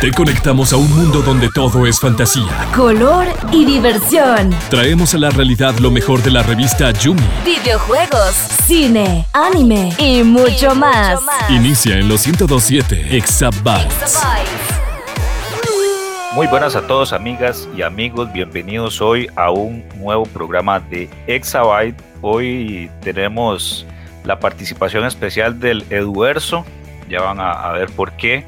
[0.00, 4.48] Te conectamos a un mundo donde todo es fantasía, color y diversión.
[4.70, 7.20] Traemos a la realidad lo mejor de la revista Yumi.
[7.44, 11.20] Videojuegos, cine, anime y mucho, más.
[11.50, 14.22] Inicia en los 1027 Exabytes.
[16.32, 22.00] Muy buenas a todos amigas y amigos, bienvenidos hoy a un nuevo programa de Exabyte.
[22.22, 23.84] Hoy tenemos
[24.24, 26.64] la participación especial del Eduverso,
[27.10, 28.46] ya van a, a ver por qué.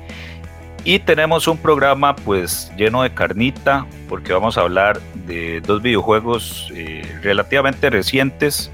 [0.87, 6.71] Y tenemos un programa pues lleno de carnita porque vamos a hablar de dos videojuegos
[6.77, 8.71] eh, relativamente recientes.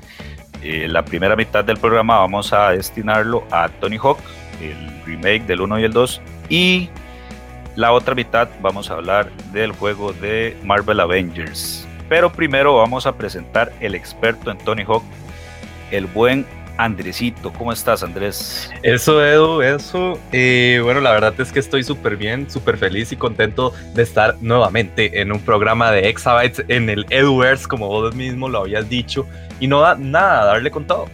[0.63, 4.19] Eh, la primera mitad del programa vamos a destinarlo a Tony Hawk,
[4.61, 6.21] el remake del 1 y el 2.
[6.51, 6.91] Y
[7.77, 11.89] la otra mitad vamos a hablar del juego de Marvel Avengers.
[12.11, 15.03] Pero primero vamos a presentar el experto en Tony Hawk,
[15.91, 16.45] el buen
[16.77, 17.53] Andresito.
[17.53, 18.71] ¿Cómo estás, Andrés?
[18.83, 20.19] Eso, Edu, eso.
[20.33, 24.37] Eh, bueno, la verdad es que estoy súper bien, súper feliz y contento de estar
[24.41, 29.27] nuevamente en un programa de Exabytes en el Eduverse, como vos mismo lo habías dicho.
[29.61, 31.07] Y no da nada, darle con todo.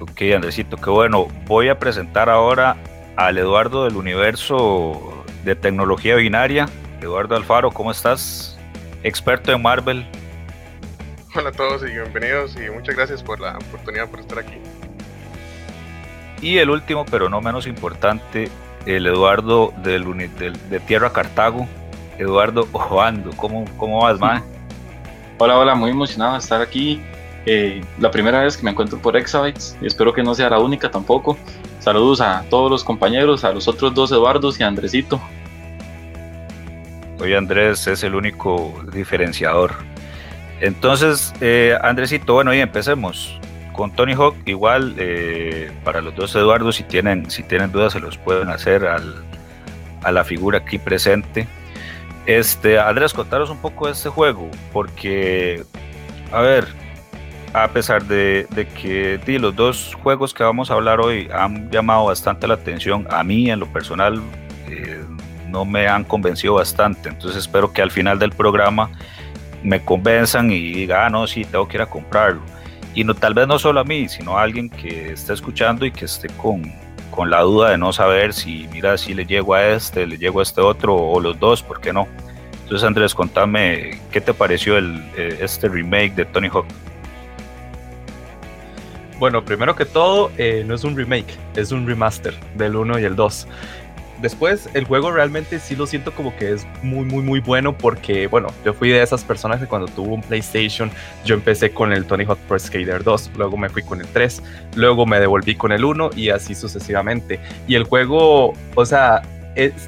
[0.00, 1.28] Ok, Andresito, qué bueno.
[1.46, 2.76] Voy a presentar ahora
[3.16, 6.68] al Eduardo del universo de tecnología binaria.
[7.00, 8.58] Eduardo Alfaro, ¿cómo estás?
[9.02, 10.06] Experto en Marvel,
[11.34, 14.54] Hola a todos y bienvenidos y muchas gracias por la oportunidad por estar aquí.
[16.40, 18.48] Y el último, pero no menos importante,
[18.86, 20.04] el Eduardo del,
[20.70, 21.68] de Tierra Cartago,
[22.16, 23.30] Eduardo Ojoando.
[23.36, 24.42] ¿Cómo, cómo vas, man?
[25.36, 27.02] Hola, hola, muy emocionado de estar aquí.
[27.44, 30.58] Eh, la primera vez que me encuentro por Exabytes y espero que no sea la
[30.58, 31.36] única tampoco.
[31.78, 35.20] Saludos a todos los compañeros, a los otros dos Eduardos y a Andresito.
[37.20, 39.97] Hoy Andrés es el único diferenciador.
[40.60, 43.38] Entonces, eh, Andresito, bueno, y empecemos
[43.72, 44.36] con Tony Hawk.
[44.46, 48.86] Igual, eh, para los dos Eduardos, si tienen, si tienen dudas, se los pueden hacer
[48.86, 51.46] a la figura aquí presente.
[52.26, 55.64] Este, Andrés, contaros un poco de este juego, porque,
[56.30, 56.68] a ver,
[57.54, 58.46] a pesar de,
[58.80, 63.24] que los dos juegos que vamos a hablar hoy han llamado bastante la atención, a
[63.24, 64.20] mí en lo personal
[64.68, 65.02] eh,
[65.48, 68.90] no me han convencido bastante, entonces espero que al final del programa
[69.62, 72.40] me convenzan y diga, ah, no, sí, tengo que ir a comprarlo.
[72.94, 75.92] Y no, tal vez no solo a mí, sino a alguien que esté escuchando y
[75.92, 76.72] que esté con,
[77.10, 80.40] con la duda de no saber si, mira, si le llego a este, le llego
[80.40, 82.08] a este otro o los dos, ¿por qué no?
[82.62, 86.66] Entonces, Andrés, contame, ¿qué te pareció el, eh, este remake de Tony Hawk?
[89.18, 90.30] Bueno, primero que todo,
[90.64, 93.48] no es un remake, es un remaster del 1 y el 2
[94.20, 98.26] después el juego realmente sí lo siento como que es muy, muy, muy bueno porque,
[98.26, 100.90] bueno, yo fui de esas personas que cuando tuvo un PlayStation,
[101.24, 104.42] yo empecé con el Tony Hawk Pro Skater 2, luego me fui con el 3,
[104.74, 107.40] luego me devolví con el 1 y así sucesivamente.
[107.66, 109.22] Y el juego, o sea,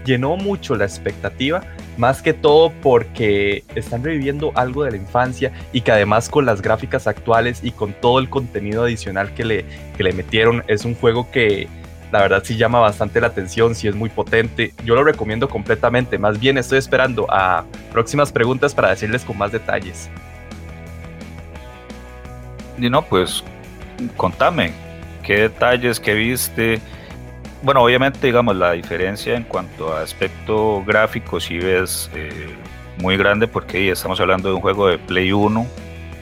[0.04, 1.62] llenó mucho la expectativa,
[1.96, 6.62] más que todo porque están reviviendo algo de la infancia y que además con las
[6.62, 9.64] gráficas actuales y con todo el contenido adicional que le,
[9.96, 11.68] que le metieron, es un juego que
[12.12, 14.72] la verdad sí llama bastante la atención, sí es muy potente.
[14.84, 16.18] Yo lo recomiendo completamente.
[16.18, 20.10] Más bien estoy esperando a próximas preguntas para decirles con más detalles.
[22.78, 23.44] Y no, pues
[24.16, 24.72] contame,
[25.22, 26.80] ¿qué detalles que viste?
[27.62, 32.56] Bueno, obviamente, digamos, la diferencia en cuanto a aspecto gráfico sí ves eh,
[32.98, 35.66] muy grande porque estamos hablando de un juego de Play 1,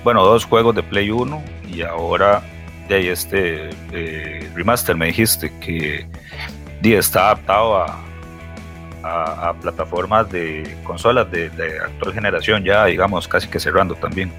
[0.02, 2.42] bueno, dos juegos de Play 1 y ahora
[2.88, 6.06] de ahí este eh, remaster me dijiste que
[6.82, 8.04] está adaptado a,
[9.02, 14.32] a, plataformas de consolas de, de, actual generación, ya digamos casi que cerrando también.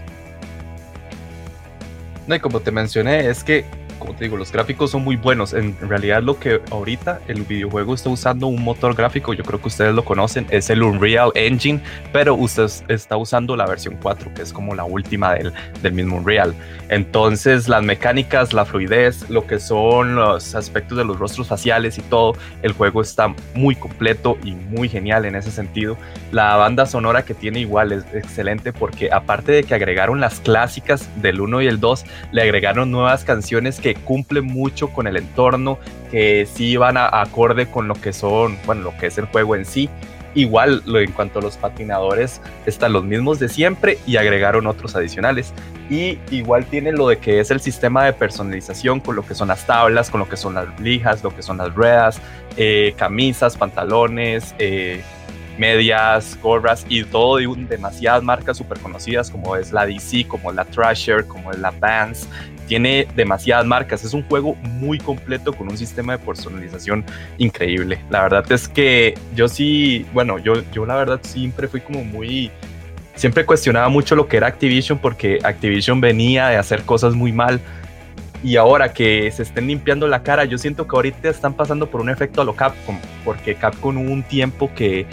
[2.28, 3.66] No, y como te mencioné, es que
[4.00, 5.54] como te digo, los gráficos son muy buenos.
[5.54, 9.68] En realidad lo que ahorita el videojuego está usando un motor gráfico, yo creo que
[9.68, 14.42] ustedes lo conocen, es el Unreal Engine, pero usted está usando la versión 4, que
[14.42, 16.56] es como la última del, del mismo Unreal.
[16.90, 22.02] Entonces las mecánicas, la fluidez, lo que son los aspectos de los rostros faciales y
[22.02, 25.98] todo, el juego está muy completo y muy genial en ese sentido.
[26.31, 31.10] La banda sonora que tiene igual es excelente porque aparte de que agregaron las clásicas
[31.22, 35.77] del 1 y el 2, le agregaron nuevas canciones que cumple mucho con el entorno,
[36.12, 39.56] que sí van a, acorde con lo que son, bueno, lo que es el juego
[39.56, 39.89] en sí.
[40.36, 44.95] Igual lo, en cuanto a los patinadores, están los mismos de siempre y agregaron otros
[44.95, 45.53] adicionales.
[45.89, 49.47] Y igual tiene lo de que es el sistema de personalización con lo que son
[49.47, 52.21] las tablas, con lo que son las lijas, lo que son las ruedas,
[52.57, 55.01] eh, camisas, pantalones, eh,
[55.59, 60.63] medias, gorras y todo de demasiadas marcas súper conocidas como es la DC, como la
[60.65, 62.27] Thrasher, como es la Vans,
[62.69, 64.06] tiene demasiadas marcas.
[64.06, 67.04] Es un juego muy completo con un sistema de personalización
[67.39, 68.00] increíble.
[68.12, 72.51] La verdad es que yo sí, bueno, yo, yo la verdad siempre fui como muy
[73.16, 77.60] siempre cuestionaba mucho lo que era Activision porque Activision venía de hacer cosas muy mal
[78.44, 82.00] y ahora que se estén limpiando la cara, yo siento que ahorita están pasando por
[82.00, 85.06] un efecto a lo Capcom, porque Capcom hubo un tiempo que,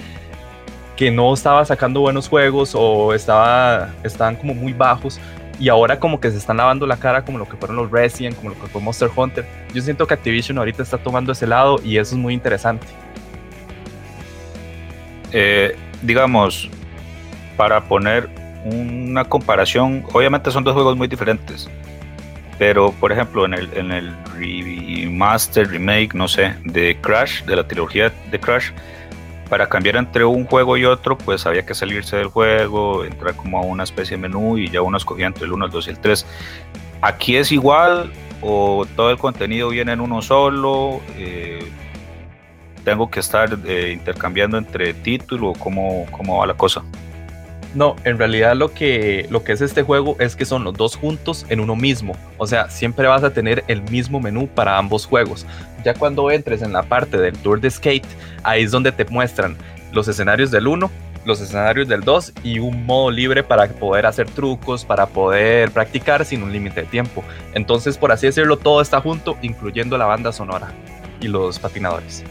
[0.94, 5.19] que no estaba sacando buenos juegos o estaba, estaban como muy bajos
[5.58, 8.37] y ahora como que se están lavando la cara como lo que fueron los Resident,
[8.37, 9.47] como lo que fue Monster Hunter.
[9.73, 12.87] Yo siento que Activision ahorita está tomando ese lado y eso es muy interesante.
[15.32, 16.69] Eh, digamos,
[17.56, 18.29] para poner
[18.64, 21.69] una comparación, obviamente son dos juegos muy diferentes,
[22.59, 27.67] pero por ejemplo en el, en el remaster, remake, no sé, de Crash, de la
[27.67, 28.70] trilogía de Crash,
[29.49, 33.59] para cambiar entre un juego y otro, pues había que salirse del juego, entrar como
[33.59, 35.91] a una especie de menú y ya uno escogía entre el 1, el 2 y
[35.91, 36.27] el 3.
[37.03, 41.01] Aquí es igual o todo el contenido viene en uno solo.
[41.17, 41.71] Eh,
[42.85, 46.83] tengo que estar eh, intercambiando entre título, ¿cómo, ¿cómo va la cosa?
[47.75, 50.97] No, en realidad lo que, lo que es este juego es que son los dos
[50.97, 52.17] juntos en uno mismo.
[52.39, 55.45] O sea, siempre vas a tener el mismo menú para ambos juegos.
[55.87, 58.09] Ya cuando entres en la parte del Tour de Skate,
[58.43, 59.56] ahí es donde te muestran
[59.93, 60.91] los escenarios del 1,
[61.25, 66.25] los escenarios del 2 y un modo libre para poder hacer trucos, para poder practicar
[66.25, 67.23] sin un límite de tiempo.
[67.55, 70.73] Entonces, por así decirlo, todo está junto, incluyendo la banda sonora
[71.21, 72.25] y los patinadores.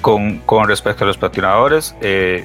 [0.00, 2.44] Con, con respecto a los patinadores, eh,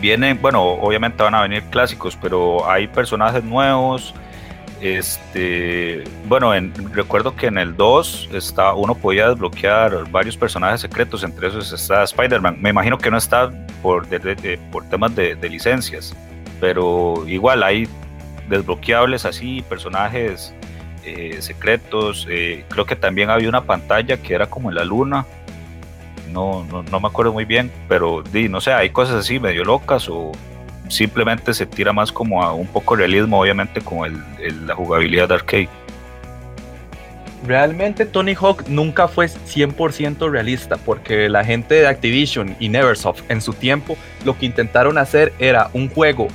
[0.00, 4.14] vienen, bueno, obviamente van a venir clásicos, pero hay personajes nuevos.
[4.82, 11.22] Este, bueno, en, recuerdo que en el 2 está, uno podía desbloquear varios personajes secretos,
[11.22, 12.56] entre esos está Spider-Man.
[12.60, 14.08] Me imagino que no está por,
[14.72, 16.16] por temas de, licencias,
[16.60, 17.88] pero igual hay
[18.48, 20.52] desbloqueables así, personajes
[21.04, 22.26] eh, secretos.
[22.28, 25.26] Eh, creo que también había una pantalla que era como en la luna,
[26.32, 30.08] no, no, me acuerdo muy bien, pero di, no sé, hay cosas así medio locas
[30.08, 30.32] o
[30.92, 35.34] simplemente se tira más como a un poco realismo, obviamente, con el, la jugabilidad de
[35.34, 35.68] arcade.
[37.46, 43.40] Realmente Tony Hawk nunca fue 100% realista porque la gente de Activision y Neversoft en
[43.40, 46.28] su tiempo lo que intentaron hacer era un juego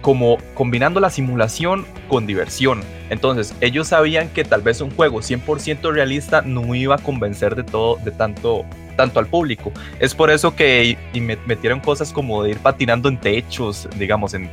[0.00, 2.80] como combinando la simulación con diversión.
[3.10, 7.64] Entonces, ellos sabían que tal vez un juego 100% realista no iba a convencer de
[7.64, 8.64] todo, de tanto,
[8.98, 9.72] tanto al público.
[10.00, 14.50] Es por eso que y metieron cosas como de ir patinando en techos, digamos, en,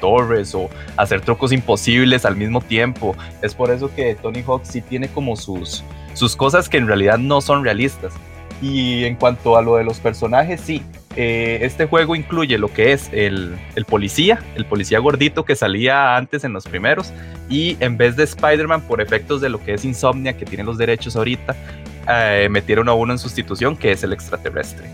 [0.00, 3.14] torres o hacer trucos imposibles al mismo tiempo.
[3.40, 5.84] Es por eso que Tony Hawk sí tiene como sus,
[6.14, 8.12] sus cosas que en realidad no son realistas.
[8.60, 10.82] Y en cuanto a lo de los personajes, sí,
[11.14, 13.56] eh, este juego incluye lo que es el,
[13.86, 17.12] policía, el policía gordito que salía antes en los primeros,
[17.48, 20.78] y en vez de Spider-Man, por efectos de lo que es Insomnia, que tiene los
[20.78, 21.54] derechos ahorita,
[22.08, 24.88] eh, metieron a uno en sustitución, que es el extraterrestre.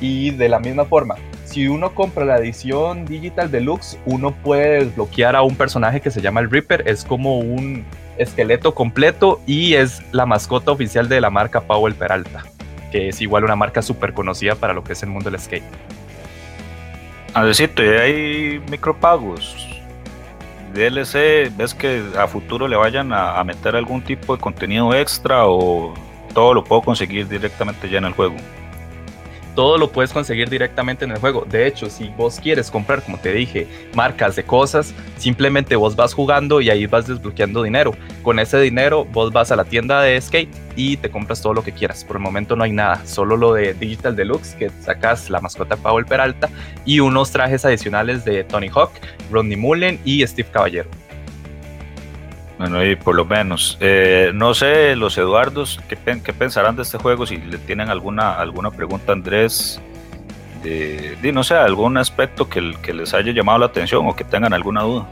[0.00, 5.34] Y de la misma forma, si uno compra la edición digital deluxe, uno puede desbloquear
[5.34, 7.84] a un personaje que se llama el Reaper, es como un
[8.16, 12.44] esqueleto completo y es la mascota oficial de la marca Powell Peralta
[12.90, 15.64] que es igual una marca súper conocida para lo que es el mundo del skate.
[17.34, 19.66] Andresito, ¿y hay micropagos?
[20.74, 25.46] DLC, ¿ves que a futuro le vayan a, a meter algún tipo de contenido extra
[25.46, 25.94] o
[26.34, 28.36] todo lo puedo conseguir directamente ya en el juego?
[29.58, 31.44] todo lo puedes conseguir directamente en el juego.
[31.44, 36.14] De hecho, si vos quieres comprar, como te dije, marcas de cosas, simplemente vos vas
[36.14, 37.92] jugando y ahí vas desbloqueando dinero.
[38.22, 41.64] Con ese dinero vos vas a la tienda de skate y te compras todo lo
[41.64, 42.04] que quieras.
[42.04, 45.76] Por el momento no hay nada, solo lo de Digital Deluxe, que sacas la mascota
[45.76, 46.48] Powell Peralta
[46.84, 48.92] y unos trajes adicionales de Tony Hawk,
[49.28, 50.88] Rodney Mullen y Steve Caballero.
[52.58, 53.78] Bueno, y por lo menos.
[53.80, 57.24] Eh, no sé, los Eduardos, ¿qué, ¿qué, pensarán de este juego?
[57.24, 59.80] Si le tienen alguna, alguna pregunta, Andrés,
[60.62, 64.52] de, no sé, algún aspecto que, que, les haya llamado la atención o que tengan
[64.52, 65.06] alguna duda.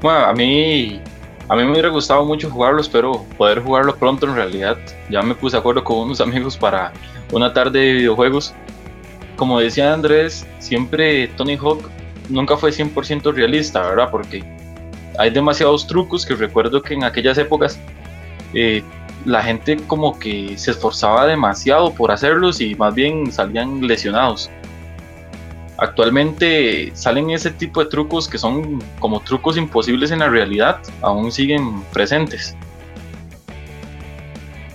[0.00, 1.00] Bueno, a mí,
[1.48, 4.78] a mí me hubiera gustado mucho jugarlo, espero poder jugarlo pronto en realidad.
[5.10, 6.92] Ya me puse de acuerdo con unos amigos para
[7.32, 8.54] una tarde de videojuegos.
[9.34, 11.90] Como decía Andrés, siempre Tony Hawk
[12.28, 14.08] nunca fue 100% realista, ¿verdad?
[14.10, 14.44] Porque
[15.18, 17.78] hay demasiados trucos que recuerdo que en aquellas épocas
[18.54, 18.82] eh,
[19.24, 24.50] la gente como que se esforzaba demasiado por hacerlos y más bien salían lesionados.
[25.78, 31.32] Actualmente salen ese tipo de trucos que son como trucos imposibles en la realidad, aún
[31.32, 32.56] siguen presentes.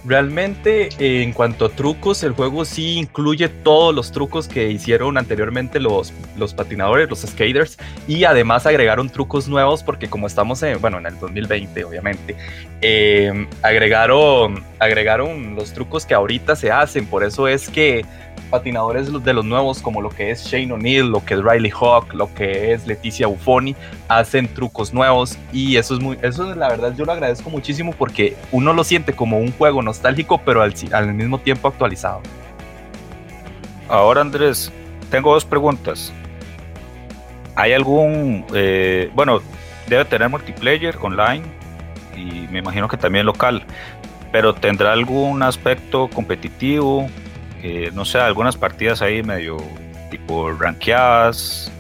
[0.08, 5.18] Realmente, eh, en cuanto a trucos, el juego sí incluye todos los trucos que hicieron
[5.18, 10.80] anteriormente los, los patinadores, los skaters, y además agregaron trucos nuevos porque como estamos en,
[10.80, 12.38] bueno, en el 2020, obviamente,
[12.82, 17.06] eh, agregaron, agregaron los trucos que ahorita se hacen.
[17.06, 18.06] Por eso es que
[18.48, 22.14] patinadores de los nuevos, como lo que es Shane O'Neill, lo que es Riley Hawk,
[22.14, 23.76] lo que es Leticia Buffoni,
[24.08, 27.94] hacen trucos nuevos y eso es muy, eso es la verdad yo lo agradezco muchísimo
[27.94, 32.22] porque uno lo siente como un juego nostálgico, pero al, al mismo tiempo actualizado.
[33.90, 34.72] Ahora Andrés,
[35.10, 36.12] tengo dos preguntas.
[37.56, 39.42] ¿Hay algún, eh, bueno,
[39.88, 41.44] debe tener multiplayer online
[42.16, 43.64] y me imagino que también local,
[44.32, 47.10] pero tendrá algún aspecto competitivo?
[47.64, 49.58] Eh, no sé, algunas partidas ahí medio
[50.10, 51.72] tipo rankeadas.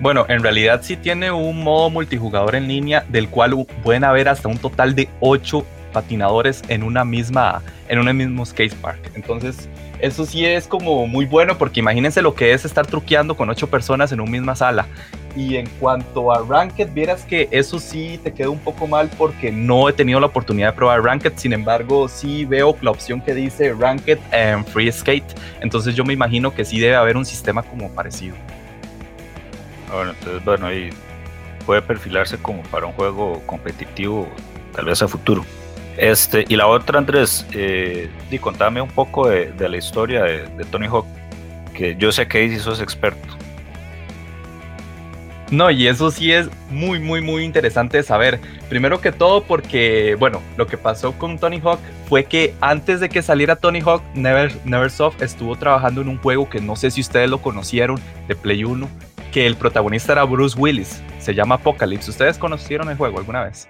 [0.00, 4.48] Bueno, en realidad sí tiene un modo multijugador en línea del cual pueden haber hasta
[4.48, 9.12] un total de 8 patinadores en una misma en un mismo skate park.
[9.14, 9.68] Entonces,
[10.00, 13.68] eso sí es como muy bueno porque imagínense lo que es estar truqueando con 8
[13.68, 14.86] personas en una misma sala.
[15.34, 19.50] Y en cuanto a Ranked, vieras que eso sí te queda un poco mal porque
[19.50, 21.32] no he tenido la oportunidad de probar Ranked.
[21.36, 25.34] Sin embargo, sí veo la opción que dice Ranked en Free Skate.
[25.60, 28.36] Entonces yo me imagino que sí debe haber un sistema como parecido.
[29.90, 30.90] Bueno, entonces bueno, ahí
[31.66, 34.28] puede perfilarse como para un juego competitivo,
[34.74, 35.44] tal vez a futuro.
[35.96, 40.64] Este, y la otra, Andrés, eh, y contame un poco de, la historia de, de,
[40.64, 41.06] Tony Hawk,
[41.74, 43.41] que yo sé que ahí sí sos experto.
[45.52, 48.40] No, y eso sí es muy, muy, muy interesante saber.
[48.70, 51.78] Primero que todo porque, bueno, lo que pasó con Tony Hawk
[52.08, 56.48] fue que antes de que saliera Tony Hawk, Never, Neversoft estuvo trabajando en un juego
[56.48, 58.88] que no sé si ustedes lo conocieron, de Play 1,
[59.30, 61.02] que el protagonista era Bruce Willis.
[61.18, 62.10] Se llama Apocalypse.
[62.10, 63.68] ¿Ustedes conocieron el juego alguna vez?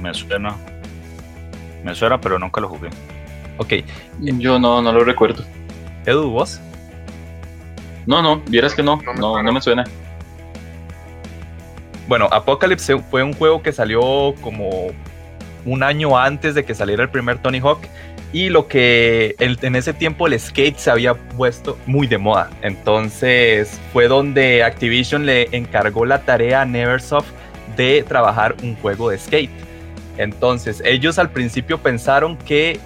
[0.00, 0.56] Me suena.
[1.84, 2.88] Me suena, pero nunca lo jugué.
[3.58, 3.74] Ok.
[4.20, 5.44] Yo no, no lo recuerdo.
[6.06, 6.62] Edu, ¿vos?
[8.06, 9.84] No, no, vieras que no, no, no me suena.
[12.10, 14.88] Bueno, Apocalypse fue un juego que salió como
[15.64, 17.86] un año antes de que saliera el primer Tony Hawk
[18.32, 22.50] y lo que en ese tiempo el skate se había puesto muy de moda.
[22.62, 27.30] Entonces fue donde Activision le encargó la tarea a Neversoft
[27.76, 29.52] de trabajar un juego de skate.
[30.16, 32.80] Entonces ellos al principio pensaron que,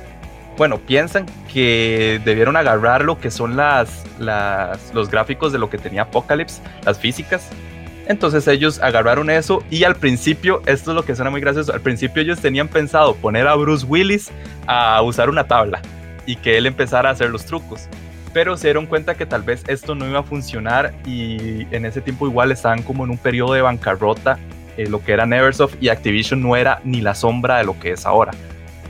[0.59, 5.78] bueno, piensan que debieron agarrar lo que son las, las los gráficos de lo que
[5.78, 7.49] tenía Apocalypse, las físicas,
[8.06, 11.80] entonces ellos agarraron eso y al principio, esto es lo que suena muy gracioso, al
[11.80, 14.30] principio ellos tenían pensado poner a Bruce Willis
[14.66, 15.80] a usar una tabla
[16.26, 17.88] y que él empezara a hacer los trucos.
[18.32, 22.00] Pero se dieron cuenta que tal vez esto no iba a funcionar y en ese
[22.00, 24.38] tiempo igual estaban como en un periodo de bancarrota,
[24.76, 27.92] eh, lo que era Neversoft y Activision no era ni la sombra de lo que
[27.92, 28.32] es ahora.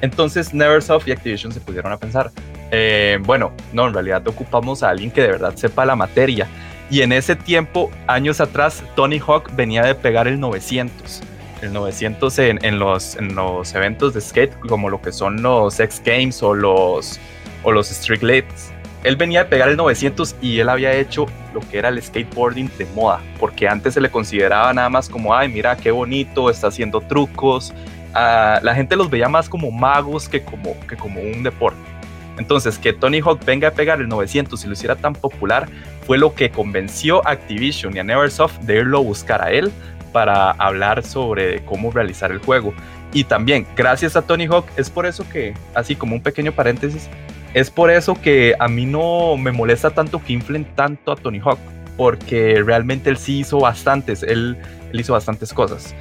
[0.01, 2.31] Entonces Neversoft y Activision se pusieron a pensar,
[2.71, 6.49] eh, bueno, no, en realidad ocupamos a alguien que de verdad sepa la materia
[6.95, 11.23] y en ese tiempo, años atrás, Tony Hawk venía de pegar el 900.
[11.61, 16.01] El 900 en, los, en los eventos de skate, como lo que son los X
[16.05, 17.19] Games o los,
[17.65, 18.71] o los Street Leagues.
[19.03, 22.71] Él venía de pegar el 900 y él había hecho lo que era el skateboarding
[22.79, 26.69] de moda, porque antes se le consideraba nada más como, ay, mira qué bonito, está
[26.69, 27.75] haciendo trucos.
[28.15, 31.95] Ah, la gente los veía más como magos que como, que como un deporte.
[32.39, 35.69] Entonces, que Tony Hawk venga a pegar el 900 y lo hiciera tan popular
[36.07, 39.73] fue lo que convenció a Activision y a Neversoft de irlo a buscar a él
[40.13, 42.73] para hablar sobre cómo realizar el juego.
[43.13, 47.09] Y también, gracias a Tony Hawk, es por eso que, así como un pequeño paréntesis,
[47.55, 51.39] es por eso que a mí no me molesta tanto que inflen tanto a Tony
[51.39, 51.59] Hawk,
[51.97, 54.57] porque realmente él sí hizo bastantes, él,
[54.93, 55.95] él hizo bastantes cosas.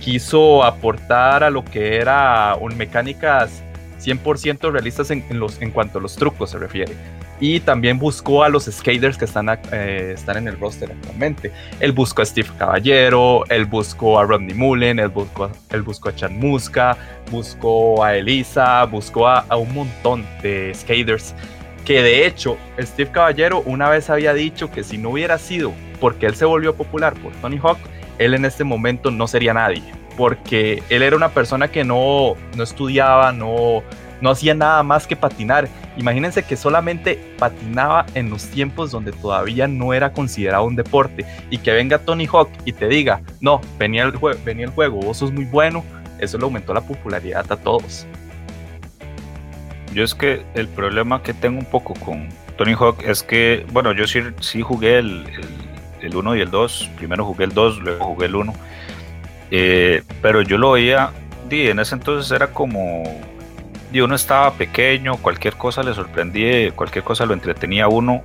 [0.00, 3.62] Quiso aportar a lo que era un mecánicas
[4.00, 6.94] 100% realistas en, los, en cuanto a los trucos se refiere.
[7.40, 11.50] Y también buscó a los skaters que están, eh, están en el roster actualmente.
[11.80, 16.14] Él buscó a Steve Caballero, él buscó a Rodney Mullen, él buscó, él buscó a
[16.14, 16.96] Chan Muska,
[17.30, 21.34] buscó a Elisa, buscó a, a un montón de skaters.
[21.86, 26.26] Que de hecho, Steve Caballero una vez había dicho que si no hubiera sido porque
[26.26, 27.78] él se volvió popular por Tony Hawk,
[28.18, 29.82] él en este momento no sería nadie
[30.20, 33.82] porque él era una persona que no, no estudiaba, no,
[34.20, 35.66] no hacía nada más que patinar.
[36.00, 41.58] Imagínense que solamente patinaba en los tiempos donde todavía no era considerado un deporte y
[41.58, 45.30] que venga Tony Hawk y te diga, no, venía el, venía el juego, vos sos
[45.30, 45.84] muy bueno,
[46.18, 48.06] eso le aumentó la popularidad a todos.
[49.92, 53.92] Yo es que el problema que tengo un poco con Tony Hawk es que, bueno,
[53.92, 58.06] yo sí, jugué el, el, el 1 y el 2, primero jugué el 2, luego
[58.06, 58.54] jugué el 1
[59.50, 61.10] eh, pero yo lo veía,
[61.50, 63.02] en ese entonces era como
[63.92, 68.22] y uno estaba pequeño, cualquier cosa le sorprendía, cualquier cosa lo entretenía a uno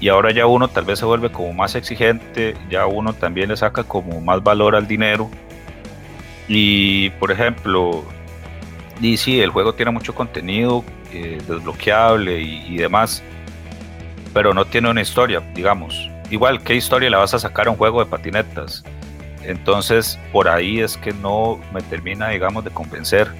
[0.00, 3.56] y ahora ya uno tal vez se vuelve como más exigente, ya uno también le
[3.56, 5.30] saca como más valor al dinero
[6.48, 8.04] y por ejemplo,
[9.00, 13.22] y sí, el juego tiene mucho contenido eh, desbloqueable y, demás,
[14.34, 16.10] pero no tiene una historia, digamos.
[16.30, 18.84] Igual, ¿qué historia le vas a sacar a un juego de patinetas?
[19.44, 23.32] Entonces, por ahí es que no me termina, digamos, de convencer.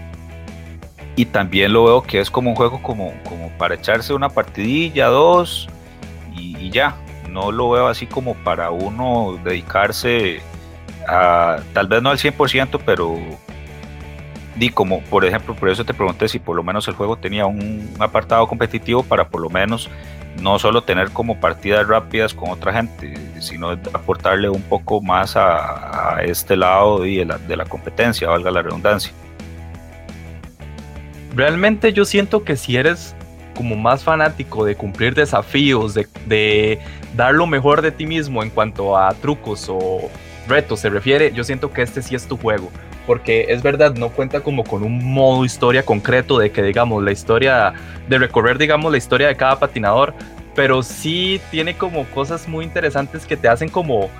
[1.21, 5.09] Y también lo veo que es como un juego como, como para echarse una partidilla,
[5.09, 5.69] dos,
[6.35, 6.97] y, ya.
[7.29, 10.41] No lo veo así como para uno dedicarse
[11.07, 13.19] a, tal vez no al 100%, pero
[14.57, 17.45] di como, por ejemplo, por eso te pregunté si por lo menos el juego tenía
[17.45, 19.91] un apartado competitivo para por lo menos
[20.41, 26.23] no solo tener como partidas rápidas con otra gente, sino aportarle un poco más a,
[26.23, 29.12] este lado de de la competencia, valga la redundancia.
[31.34, 33.14] Realmente yo siento que si eres
[33.54, 36.78] como más fanático de cumplir desafíos, de,
[37.14, 40.10] dar lo mejor de ti mismo en cuanto a trucos o
[40.49, 42.70] retos se refiere, yo siento que este sí es tu juego.
[43.06, 47.12] Porque es verdad, no cuenta como con un modo historia concreto de que digamos la
[47.12, 47.75] historia,
[48.08, 50.14] de recorrer digamos la historia de cada patinador,
[50.54, 54.10] pero sí tiene como cosas muy interesantes que te hacen como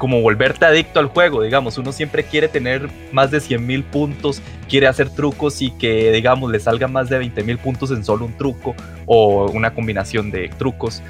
[0.00, 4.40] como volverte adicto al juego, digamos, uno siempre quiere tener más de 100 mil puntos,
[4.66, 8.24] quiere hacer trucos y que, digamos, le salga más de 20 mil puntos en solo
[8.24, 11.02] un truco o una combinación de trucos.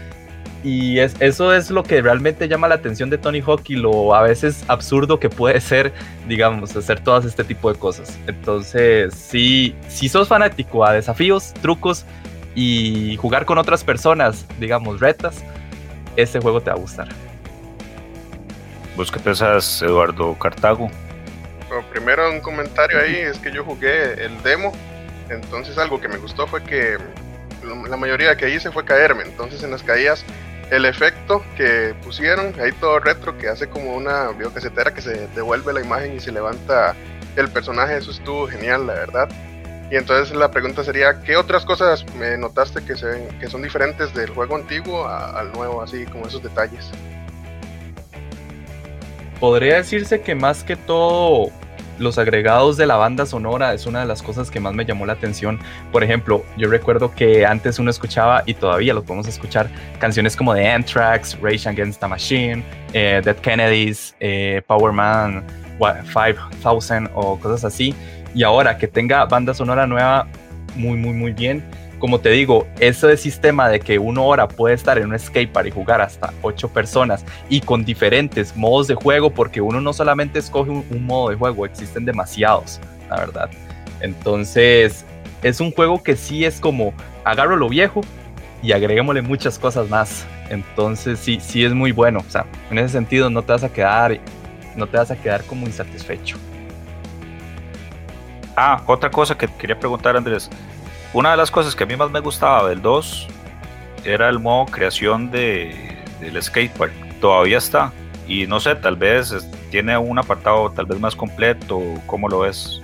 [0.64, 4.12] Y es, eso es lo que realmente llama la atención de Tony Hawk y lo
[4.12, 5.92] a veces absurdo que puede ser,
[6.28, 8.18] digamos, hacer todas este tipo de cosas.
[8.26, 12.04] Entonces, si, si sos fanático a desafíos, trucos
[12.56, 15.44] y jugar con otras personas, digamos, retas,
[16.16, 17.29] este juego te va a gustar.
[18.96, 20.90] ¿Vos qué pensás, Eduardo Cartago?
[21.68, 24.72] Bueno, primero un comentario ahí, es que yo jugué el demo,
[25.28, 26.98] entonces algo que me gustó fue que
[27.88, 30.24] la mayoría que hice fue caerme, entonces en las caídas
[30.70, 35.72] el efecto que pusieron, ahí todo retro, que hace como una videocasetera que se devuelve
[35.72, 36.94] la imagen y se levanta
[37.36, 39.28] el personaje, eso estuvo genial, la verdad.
[39.90, 44.14] Y entonces la pregunta sería, ¿qué otras cosas me notaste que, se, que son diferentes
[44.14, 46.88] del juego antiguo al nuevo, así como esos detalles?
[49.40, 51.50] Podría decirse que más que todo
[51.98, 55.06] los agregados de la banda sonora es una de las cosas que más me llamó
[55.06, 55.58] la atención.
[55.92, 60.54] Por ejemplo, yo recuerdo que antes uno escuchaba, y todavía lo podemos escuchar, canciones como
[60.54, 65.44] de Anthrax, Rage Against the Machine, eh, Dead Kennedys, eh, Power Man
[65.78, 67.94] 5000 o cosas así.
[68.34, 70.26] Y ahora que tenga banda sonora nueva,
[70.74, 71.62] muy, muy, muy bien
[72.00, 75.70] como te digo, ese sistema de que uno hora puede estar en un skatepark y
[75.70, 80.70] jugar hasta ocho personas y con diferentes modos de juego, porque uno no solamente escoge
[80.70, 83.50] un, modo de juego, existen demasiados, la verdad.
[84.00, 85.04] Entonces,
[85.42, 88.00] es un juego que sí es como agarro lo viejo
[88.62, 90.26] y agreguémosle muchas cosas más.
[90.48, 92.20] Entonces, sí, sí es muy bueno.
[92.26, 94.18] O sea, en ese sentido no te vas a quedar,
[94.74, 96.38] no te vas a quedar como insatisfecho.
[98.56, 100.50] Ah, otra cosa que quería preguntar, Andrés.
[101.12, 103.26] Una de las cosas que a mí más me gustaba del 2
[104.04, 105.74] era el modo creación de,
[106.20, 106.92] del skatepark.
[107.20, 107.92] Todavía está.
[108.28, 109.34] Y no sé, tal vez
[109.72, 111.80] tiene un apartado tal vez más completo.
[112.06, 112.80] ¿Cómo lo ves?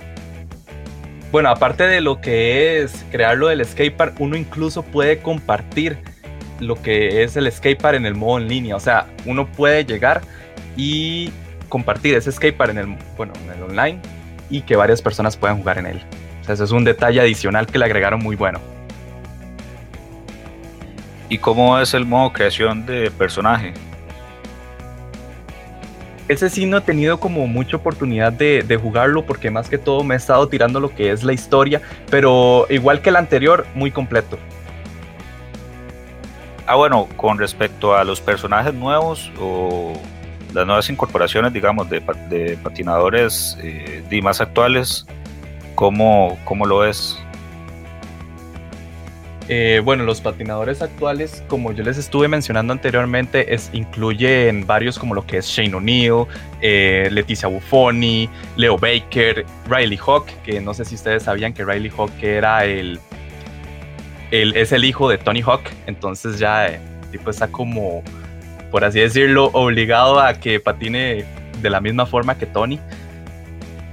[1.31, 5.97] Bueno, aparte de lo que es crearlo del skatepark, uno incluso puede compartir
[6.59, 8.75] lo que es el skatepark en el modo en línea.
[8.75, 10.19] O sea, uno puede llegar
[10.75, 11.31] y
[11.69, 14.01] compartir ese skatepark en el, bueno, en el online
[14.49, 16.01] y que varias personas puedan jugar en él.
[16.47, 18.59] Eso es un detalle adicional que le agregaron muy bueno.
[21.29, 23.73] ¿Y cómo es el modo creación de personaje?
[26.29, 30.03] Ese sí no he tenido como mucha oportunidad de, de, jugarlo porque más que todo
[30.03, 33.91] me he estado tirando lo que es la historia, pero igual que el anterior, muy
[33.91, 34.37] completo.
[36.65, 39.93] Ah, bueno, con respecto a los personajes nuevos o
[40.53, 45.05] las nuevas incorporaciones, digamos, de, de patinadores eh, más actuales,
[45.77, 47.19] ¿Cómo, cómo lo es?
[49.47, 55.13] Eh, bueno, los patinadores actuales, como yo les estuve mencionando anteriormente, es, incluyen varios como
[55.13, 56.25] lo que es Shane O'Neill,
[56.61, 61.91] eh, Leticia Buffoni, Leo Baker, Riley Hawk, que no sé si ustedes sabían que Riley
[61.95, 62.99] Hawk era el,
[64.31, 66.79] es el hijo de Tony Hawk, entonces ya eh,
[67.11, 68.01] tipo está como,
[68.71, 71.23] por así decirlo, obligado a que patine
[71.61, 72.79] de la misma forma que Tony.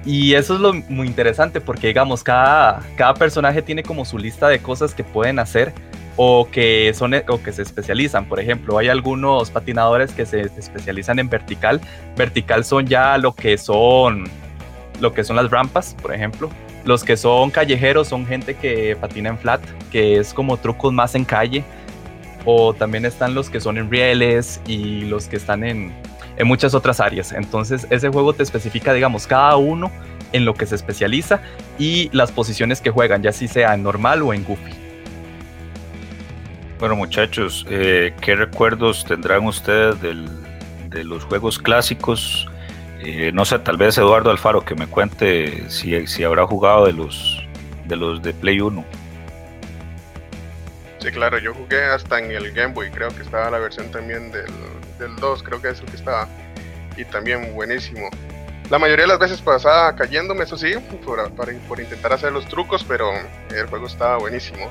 [0.07, 4.49] Y eso es lo muy interesante porque, digamos, cada, cada personaje tiene como su lista
[4.49, 5.73] de cosas que pueden hacer
[6.17, 8.27] o que, son, o que se especializan.
[8.27, 11.81] Por ejemplo, hay algunos patinadores que se especializan en vertical.
[12.17, 14.25] Vertical son ya lo que son,
[15.01, 16.51] lo que son las rampas, por ejemplo.
[16.85, 21.14] Los que son callejeros son gente que patina en flat, que es como trucos más
[21.14, 21.64] en calle.
[22.45, 25.95] O también están los que son en rieles y los que están en,
[26.37, 27.33] en muchas otras áreas.
[27.33, 29.90] Entonces ese juego te especifica, digamos, cada uno
[30.33, 31.40] en lo que se especializa
[31.79, 34.73] y las posiciones que juegan, ya si sea en normal o en goofy.
[36.81, 40.29] Bueno muchachos, eh, ¿qué recuerdos tendrán ustedes del,
[40.88, 42.49] de los juegos clásicos?
[43.01, 46.92] Eh, no sé, tal vez Eduardo Alfaro que me cuente si, si habrá jugado de
[46.92, 47.40] los
[47.87, 48.85] de los de Play 1.
[50.99, 54.33] Sí, claro, yo jugué hasta en el Game Boy, creo que estaba la versión también
[54.33, 54.51] del,
[54.99, 56.29] del 2, creo que es el que estaba.
[56.97, 58.09] Y también buenísimo.
[58.71, 62.85] La mayoría de las veces pasaba cayéndome, eso sí, por, por intentar hacer los trucos,
[62.85, 63.11] pero
[63.51, 64.71] el juego estaba buenísimo.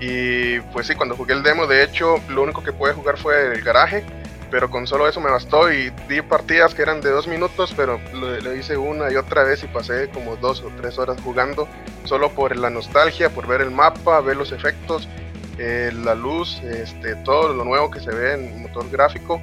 [0.00, 3.54] Y pues sí, cuando jugué el demo, de hecho, lo único que pude jugar fue
[3.54, 4.04] el garaje,
[4.50, 8.00] pero con solo eso me bastó y di partidas que eran de dos minutos, pero
[8.12, 11.68] lo, hice una y otra vez y pasé como dos o tres horas jugando,
[12.04, 15.08] solo por la nostalgia, por ver el mapa, ver los efectos,
[15.58, 19.40] eh, la luz, este, todo lo nuevo que se ve en motor gráfico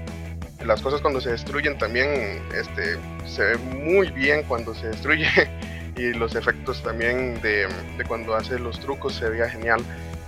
[0.65, 5.27] las cosas cuando se destruyen también este, se ve muy bien cuando se destruye
[5.97, 7.67] y los efectos también de,
[8.07, 9.81] cuando hace los trucos se veía genial.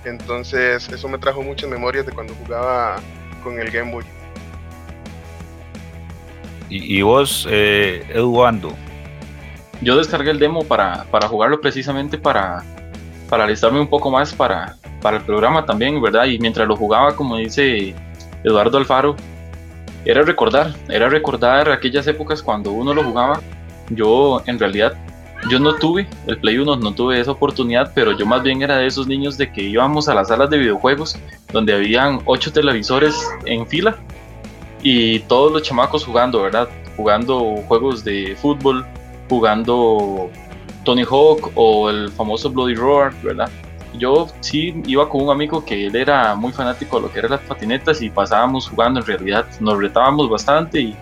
[0.06, 2.98] Entonces eso me trajo muchas memorias de cuando jugaba
[3.44, 4.04] con el Game Boy.
[6.70, 8.74] ¿Y, vos, eh, Eduardo?
[9.82, 12.64] Yo descargué el demo para, para jugarlo precisamente para,
[13.34, 16.26] para alistarme un poco más para, para el programa también, ¿verdad?
[16.26, 17.96] Y mientras lo jugaba, como dice
[18.44, 19.16] Eduardo Alfaro,
[20.06, 23.42] era recordar, era recordar aquellas épocas cuando uno lo jugaba.
[23.90, 24.94] Yo en realidad,
[25.50, 28.78] yo no tuve el Play 1, no tuve esa oportunidad, pero yo más bien era
[28.78, 31.18] de esos niños de que íbamos a las salas de videojuegos
[31.52, 33.16] donde habían ocho televisores
[33.48, 33.98] en fila
[34.84, 36.70] y todos los chamacos jugando, ¿verdad?
[36.98, 38.86] Jugando juegos de fútbol,
[39.28, 40.30] jugando
[40.84, 43.50] Tony Hawk o el famoso Bloody Roar, ¿verdad?
[43.98, 47.32] yo sí iba con un amigo que él era muy fanático de lo que eran
[47.32, 50.96] las patinetas y pasábamos jugando en realidad, nos retábamos bastante y,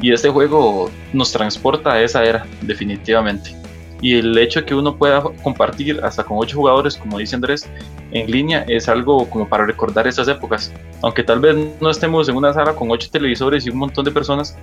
[0.00, 3.54] y este juego nos transporta a esa era, definitivamente.
[4.00, 7.68] Y el hecho de que uno pueda compartir hasta con ocho jugadores, como dice Andrés,
[8.10, 10.72] en línea es algo como para recordar esas épocas.
[11.02, 14.10] Aunque tal vez no estemos en una sala con ocho televisores y un montón de
[14.10, 14.56] personas,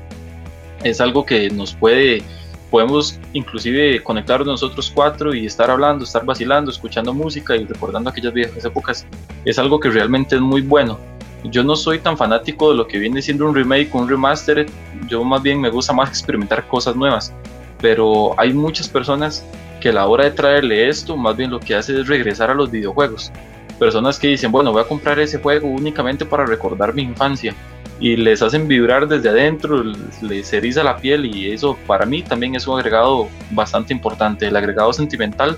[0.84, 2.22] es algo que nos puede
[2.70, 8.34] podemos inclusive conectarnos nosotros cuatro y estar hablando, estar vacilando, escuchando música y recordando aquellas
[8.34, 9.06] viejas épocas.
[9.46, 11.00] Es algo que realmente es muy bueno.
[11.46, 14.66] Yo no soy tan fanático de lo que viene siendo un remake, un remaster.
[15.08, 17.34] Yo más bien me gusta más experimentar cosas nuevas.
[17.82, 19.46] Pero hay muchas personas
[19.80, 22.54] que a la hora de traerle esto, más bien lo que hace es regresar a
[22.54, 23.32] los videojuegos.
[23.80, 27.56] Personas que dicen, bueno, voy a comprar ese juego únicamente para recordar mi infancia
[28.00, 29.84] y les hacen vibrar desde adentro,
[30.22, 34.48] les eriza la piel y eso para mí también es un agregado bastante importante.
[34.48, 35.58] El agregado sentimental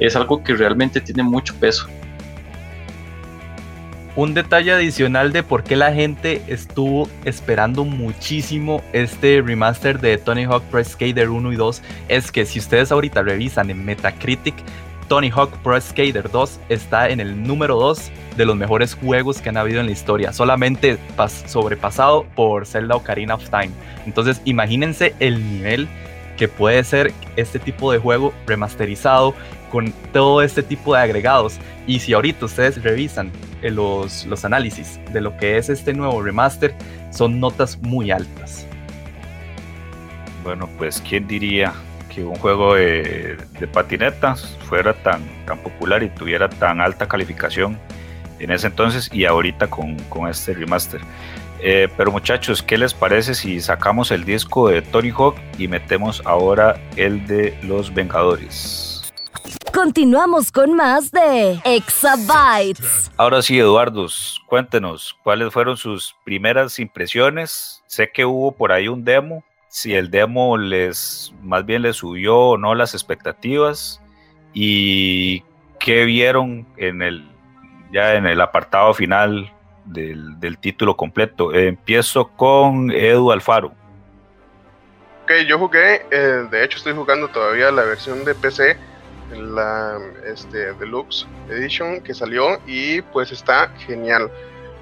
[0.00, 1.86] es algo que realmente tiene mucho peso.
[4.14, 10.44] Un detalle adicional de por qué la gente estuvo esperando muchísimo este remaster de Tony
[10.44, 14.54] Hawk Pro Skater 1 y 2 es que si ustedes ahorita revisan en Metacritic,
[15.12, 19.50] Tony Hawk Pro Skater 2 está en el número 2 de los mejores juegos que
[19.50, 20.96] han habido en la historia, solamente
[21.44, 23.72] sobrepasado por Zelda Ocarina of Time.
[24.06, 25.86] Entonces, imagínense el nivel
[26.38, 29.34] que puede ser este tipo de juego remasterizado
[29.70, 31.58] con todo este tipo de agregados.
[31.86, 36.22] Y si ahorita ustedes revisan eh, los, los análisis de lo que es este nuevo
[36.22, 36.74] remaster,
[37.10, 38.66] son notas muy altas.
[40.42, 41.74] Bueno, pues, ¿quién diría
[42.14, 43.38] que un juego de,
[43.72, 47.78] patinetas fuera tan, tan popular y tuviera tan alta calificación
[48.38, 49.96] en ese entonces y ahorita con,
[50.28, 51.00] este remaster.
[51.60, 56.20] Eh, pero muchachos, ¿qué les parece si sacamos el disco de Tony Hawk y metemos
[56.24, 59.12] ahora el de Los Vengadores?
[59.72, 63.10] Continuamos con más de Exabytes.
[63.16, 64.06] Ahora sí, Eduardo,
[64.46, 67.82] cuéntenos cuáles fueron sus primeras impresiones.
[67.86, 72.36] Sé que hubo por ahí un demo si el demo les más bien les subió
[72.36, 74.02] o no las expectativas
[74.52, 75.42] y
[75.80, 77.26] qué vieron en el
[77.90, 79.50] ya en el apartado final
[79.86, 81.54] del, título completo.
[81.54, 83.72] empiezo con Edu Alfaro.
[85.24, 88.76] Ok, yo jugué, eh, de hecho estoy jugando todavía la versión de PC,
[89.34, 94.30] la este, Deluxe Edition que salió y pues está genial.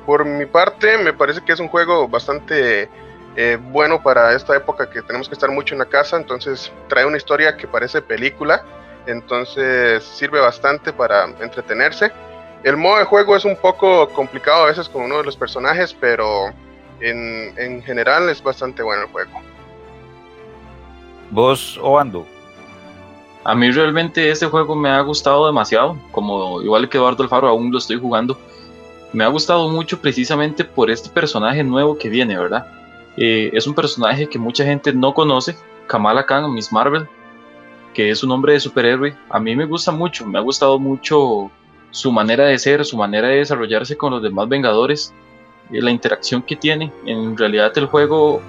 [0.04, 2.88] Por mi parte me parece que es un juego bastante
[3.36, 7.04] eh, bueno para esta época que tenemos que estar mucho en la casa, entonces trae
[7.04, 8.64] una historia que parece película,
[9.06, 12.12] entonces sirve bastante para entretenerse.
[12.64, 15.96] El modo de juego es un poco complicado a veces con uno de los personajes,
[15.98, 16.48] pero
[17.00, 19.30] en, en general es bastante bueno el juego.
[21.30, 22.26] ¿Vos, Oando?
[23.44, 27.72] A mí realmente este juego me ha gustado demasiado, como igual que Eduardo Alfaro aún
[27.72, 28.38] lo estoy jugando.
[29.12, 32.79] Me ha gustado mucho precisamente por este personaje nuevo que viene, ¿verdad?
[33.22, 35.54] Eh, es un personaje que mucha gente no conoce,
[35.86, 37.06] Kamala Khan, Miss Marvel,
[37.92, 39.14] que es un hombre de superhéroe.
[39.28, 41.50] A mí me gusta mucho, me ha gustado mucho
[41.90, 45.12] su manera de ser, su manera de desarrollarse con los demás Vengadores,
[45.70, 46.90] eh, la interacción que tiene.
[47.04, 48.40] En realidad el juego,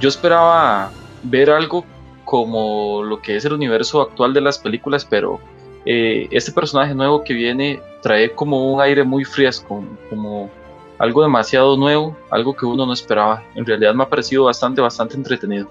[0.00, 0.92] yo esperaba
[1.24, 1.84] ver algo
[2.24, 5.40] como lo que es el universo actual de las películas, pero
[5.84, 10.48] eh, este personaje nuevo que viene trae como un aire muy fresco, como
[11.00, 13.42] algo demasiado nuevo, algo que uno no esperaba.
[13.54, 15.66] En realidad me ha parecido bastante, bastante entretenido.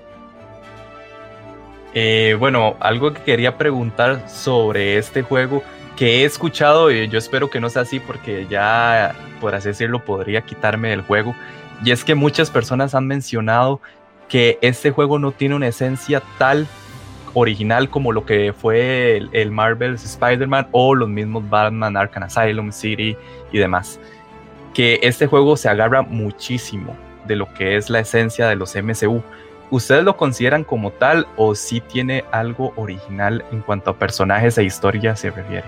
[1.94, 5.62] Eh, bueno, algo que quería preguntar sobre este juego
[5.96, 10.04] que he escuchado, y yo espero que no sea así porque ya, por así decirlo,
[10.04, 11.36] podría quitarme del juego,
[11.84, 13.82] y es que muchas personas han mencionado
[14.30, 16.66] que este juego no tiene una esencia tal
[17.36, 22.72] original como lo que fue el, el Marvel's Spider-Man o los mismos Batman, Arkham Asylum,
[22.72, 23.16] City
[23.52, 24.00] y demás.
[24.74, 29.24] Que este juego se agarra muchísimo de lo que es la esencia de los MCU.
[29.72, 34.64] ¿Ustedes lo consideran como tal o si tiene algo original en cuanto a personajes e
[34.64, 35.66] historia se refiere?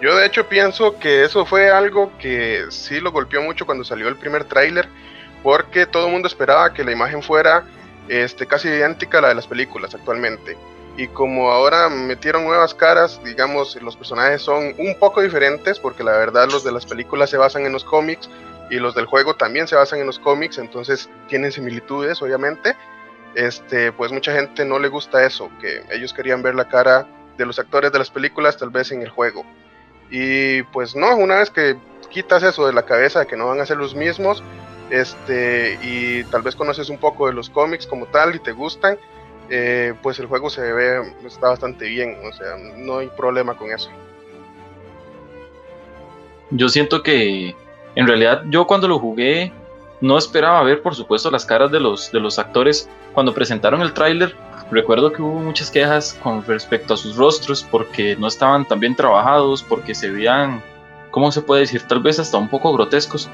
[0.00, 4.08] Yo de hecho pienso que eso fue algo que sí lo golpeó mucho cuando salió
[4.08, 4.88] el primer tráiler,
[5.42, 7.64] porque todo el mundo esperaba que la imagen fuera
[8.08, 10.56] este, casi idéntica a la de las películas actualmente.
[10.96, 16.12] Y como ahora metieron nuevas caras, digamos, los personajes son un poco diferentes, porque la
[16.12, 18.30] verdad los de las películas se basan en los cómics
[18.70, 22.74] y los del juego también se basan en los cómics, entonces tienen similitudes, obviamente.
[23.34, 27.06] Este, pues mucha gente no le gusta eso, que ellos querían ver la cara
[27.36, 29.44] de los actores de las películas tal vez en el juego.
[30.10, 31.76] Y pues no, una vez que
[32.10, 34.42] quitas eso de la cabeza de que no van a ser los mismos,
[34.88, 38.98] este, y tal vez conoces un poco de los cómics como tal y te gustan,
[39.50, 43.70] eh, pues el juego se ve, está bastante bien, o sea, no hay problema con
[43.70, 43.90] eso.
[46.50, 47.54] Yo siento que
[47.94, 49.52] en realidad yo cuando lo jugué
[50.00, 52.88] no esperaba ver por supuesto las caras de los, de los actores.
[53.14, 54.36] Cuando presentaron el tráiler
[54.70, 58.96] recuerdo que hubo muchas quejas con respecto a sus rostros porque no estaban tan bien
[58.96, 60.62] trabajados, porque se veían,
[61.10, 61.82] ¿cómo se puede decir?
[61.82, 63.28] Tal vez hasta un poco grotescos.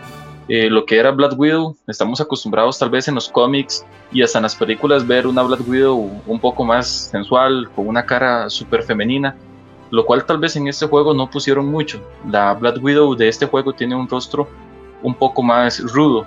[0.49, 4.39] Eh, lo que era Black Widow, estamos acostumbrados tal vez en los cómics y hasta
[4.39, 8.83] en las películas ver una Black Widow un poco más sensual, con una cara súper
[8.83, 9.37] femenina
[9.93, 12.01] lo cual tal vez en este juego no pusieron mucho.
[12.29, 14.49] La Black Widow de este juego tiene un rostro
[15.03, 16.27] un poco más rudo,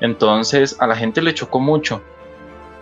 [0.00, 2.02] entonces a la gente le chocó mucho.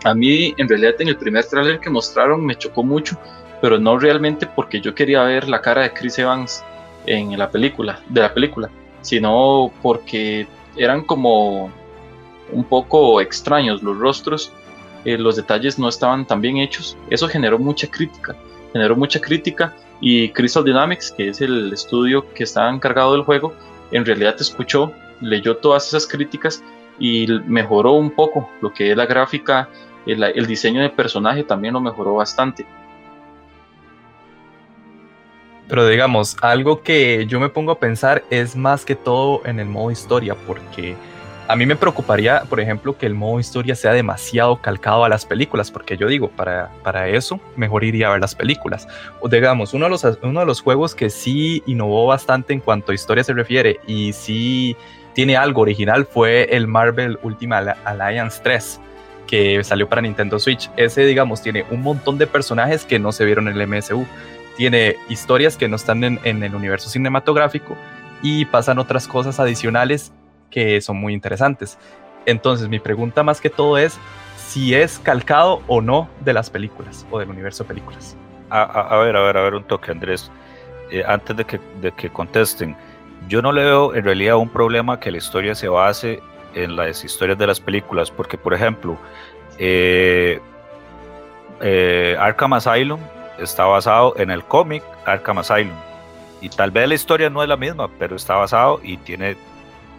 [0.04, 3.16] A mí en realidad en el primer trailer que mostraron me chocó mucho,
[3.60, 6.62] pero no realmente porque yo quería ver la cara de Chris Evans
[7.06, 8.70] en la película, de la película,
[9.02, 11.70] sino porque eran como
[12.50, 14.52] un poco extraños los rostros,
[15.04, 16.96] eh, los detalles no estaban tan bien hechos.
[17.10, 18.36] Eso generó mucha crítica
[18.72, 23.54] generó mucha crítica y Crystal Dynamics, que es el estudio que está encargado del juego,
[23.92, 26.64] en realidad escuchó, leyó todas esas críticas
[26.98, 29.68] y mejoró un poco lo que es la gráfica,
[30.06, 32.66] el, el diseño de personaje también lo mejoró bastante.
[35.68, 39.66] Pero digamos, algo que yo me pongo a pensar es más que todo en el
[39.66, 40.96] modo historia, porque
[41.48, 45.26] a mí me preocuparía, por ejemplo, que el modo historia sea demasiado calcado a las
[45.26, 48.86] películas, porque yo digo, para, para eso mejor iría a ver las películas.
[49.20, 52.92] O digamos, uno de, los, uno de los juegos que sí innovó bastante en cuanto
[52.92, 54.76] a historia se refiere y sí
[55.14, 58.80] tiene algo original fue el Marvel Ultimate Alliance 3
[59.26, 60.70] que salió para Nintendo Switch.
[60.76, 64.06] Ese, digamos, tiene un montón de personajes que no se vieron en el MSU.
[64.56, 67.76] Tiene historias que no están en, el universo cinematográfico
[68.22, 70.12] y pasan otras cosas adicionales
[70.50, 71.78] que son muy interesantes.
[72.26, 73.98] Entonces, mi pregunta más que todo es
[74.36, 78.16] si es calcado o no de las películas o del universo de películas.
[78.50, 80.30] A, ver, a ver, a ver un toque, Andrés.
[80.90, 82.76] Eh, antes de que, de que contesten,
[83.28, 86.20] yo no le veo en realidad un problema que la historia se base
[86.54, 88.98] en las historias de las películas, porque, por ejemplo,
[89.58, 90.40] eh,
[91.60, 93.00] eh, Arkham Asylum
[93.42, 95.76] está basado en el cómic Arkham Asylum.
[96.40, 99.36] Y tal vez la historia no es la misma, pero está basado y tiene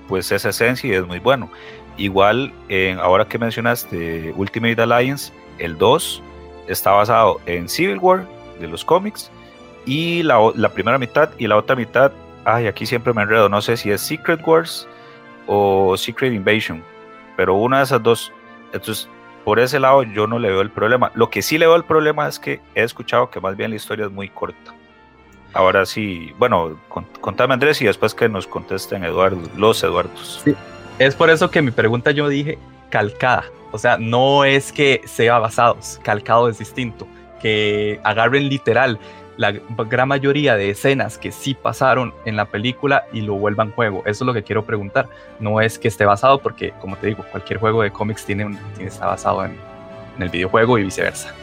[0.08, 1.50] pues esa esencia y es muy bueno.
[1.98, 2.52] Igual,
[3.02, 6.22] ahora que mencionaste Ultimate Alliance, el 2
[6.68, 8.26] está basado en Civil War
[8.60, 9.32] de los cómics
[9.86, 12.12] y la, la, primera mitad y la otra mitad,
[12.46, 14.88] ay, aquí siempre me enredo, no sé si es Secret Wars
[15.48, 16.84] o Secret Invasion,
[17.36, 18.32] pero una de esas dos.
[18.74, 19.08] Entonces,
[19.44, 21.12] por ese lado yo no le veo el problema.
[21.16, 23.76] Lo que sí le veo el problema es que he escuchado que más bien la
[23.76, 24.74] historia es muy corta.
[25.54, 26.80] Ahora sí, bueno,
[27.22, 30.44] contame Andrés y después que nos contesten Eduardo, los Eduardos.
[30.98, 32.58] Es por eso que mi pregunta yo dije
[32.90, 33.46] calcada.
[33.72, 37.08] O sea, no es que sea basado, calcado es distinto.
[37.42, 38.98] que agarren literal
[39.38, 44.04] la gran mayoría de escenas que sí pasaron en la película y lo vuelvan juego.
[44.06, 45.08] Eso es lo que quiero preguntar.
[45.40, 48.60] No es que esté basado, porque como te digo, cualquier juego de cómics tiene, un,
[48.80, 49.58] está basado en
[50.20, 51.34] el videojuego y viceversa.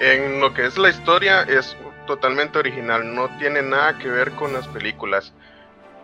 [0.00, 1.74] En lo que es la historia es
[2.06, 5.32] totalmente original, no tiene nada que ver con las películas.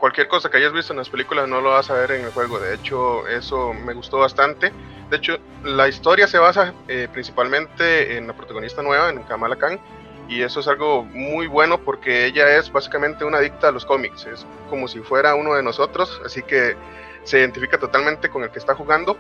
[0.03, 2.33] Cualquier cosa que hayas visto en las películas no lo vas a ver en el
[2.33, 4.73] juego, de hecho eso me gustó bastante.
[5.09, 9.79] De hecho, la historia se basa eh, principalmente en la protagonista nueva, en Kamala Khan,
[10.29, 14.27] y eso es algo muy bueno porque ella es básicamente una adicta a los cómics,
[14.27, 16.75] es como si fuera uno de nosotros, así que
[17.23, 19.17] se identifica totalmente con el que está jugando.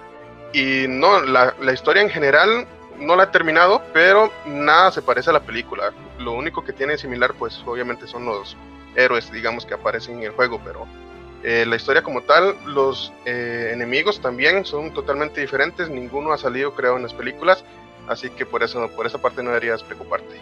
[0.52, 2.66] Y no, la, la historia en general
[2.98, 5.92] no la he terminado, pero nada se parece a la película.
[6.18, 8.56] Lo único que tiene similar, pues obviamente son los
[8.96, 10.86] héroes, digamos, que aparecen en el juego, pero
[11.42, 16.74] eh, la historia como tal, los eh, enemigos también son totalmente diferentes, ninguno ha salido
[16.74, 17.64] creo en las películas,
[18.08, 20.40] así que por eso por esa parte no deberías preocuparte.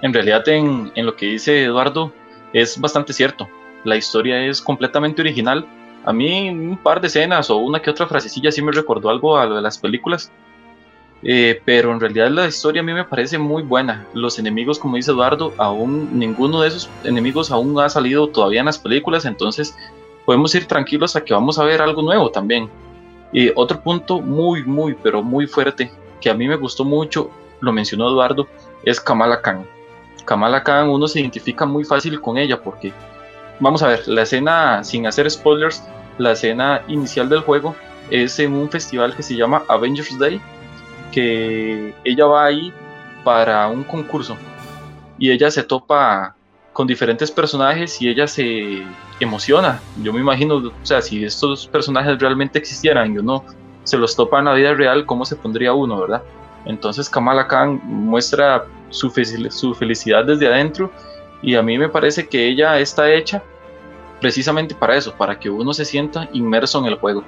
[0.00, 2.12] En realidad en, en lo que dice Eduardo
[2.52, 3.48] es bastante cierto,
[3.84, 5.66] la historia es completamente original,
[6.04, 9.36] a mí un par de escenas o una que otra frasecilla sí me recordó algo
[9.36, 10.32] a lo de las películas,
[11.24, 14.06] eh, pero en realidad la historia a mí me parece muy buena.
[14.12, 18.66] Los enemigos, como dice Eduardo, aún ninguno de esos enemigos aún ha salido todavía en
[18.66, 19.76] las películas, entonces
[20.24, 22.68] podemos ir tranquilos a que vamos a ver algo nuevo también.
[23.32, 27.30] Y otro punto muy, muy, pero muy fuerte que a mí me gustó mucho,
[27.60, 28.46] lo mencionó Eduardo,
[28.84, 29.64] es Kamala Khan.
[30.24, 32.92] Kamala Khan uno se identifica muy fácil con ella porque,
[33.60, 35.82] vamos a ver, la escena, sin hacer spoilers,
[36.18, 37.74] la escena inicial del juego
[38.10, 40.40] es en un festival que se llama Avengers Day
[41.12, 42.72] que ella va ahí
[43.22, 44.36] para un concurso
[45.18, 46.34] y ella se topa
[46.72, 48.82] con diferentes personajes y ella se
[49.20, 49.80] emociona.
[50.02, 53.44] Yo me imagino, o sea, si estos personajes realmente existieran y uno
[53.84, 56.22] se los topa en la vida real, ¿cómo se pondría uno, verdad?
[56.64, 59.10] Entonces Kamala Khan muestra su,
[59.50, 60.90] su felicidad desde adentro
[61.42, 63.42] y a mí me parece que ella está hecha
[64.20, 67.24] precisamente para eso, para que uno se sienta inmerso en el juego.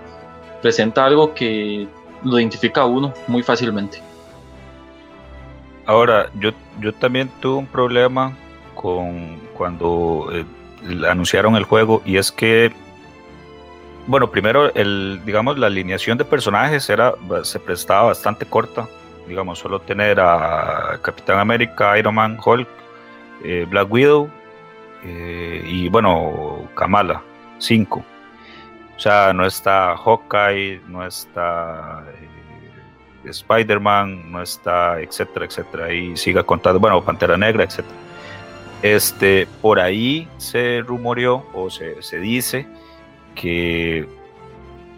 [0.63, 1.89] Presenta algo que
[2.25, 4.03] lo identifica uno muy fácilmente.
[5.87, 8.33] Ahora, yo, yo también tuve un problema
[8.75, 10.45] con cuando eh,
[11.09, 12.73] anunciaron el juego y es que,
[14.07, 18.89] bueno, primero, el, digamos, la alineación de personajes era, se prestaba bastante corta.
[19.29, 22.69] Digamos, solo tener a Capitán América, Iron Man, Hulk,
[23.43, 24.29] eh, Black Widow
[25.03, 27.23] eh, y, bueno, Kamala,
[27.59, 28.05] cinco.
[28.97, 32.05] O sea, no está Hawkeye, no está
[33.25, 35.93] eh, Spider-Man, no está, etcétera, etcétera.
[35.93, 37.97] Y siga contando, bueno, Pantera Negra, etcétera.
[38.83, 42.67] Este, por ahí se rumoreó o se, se dice
[43.35, 44.07] que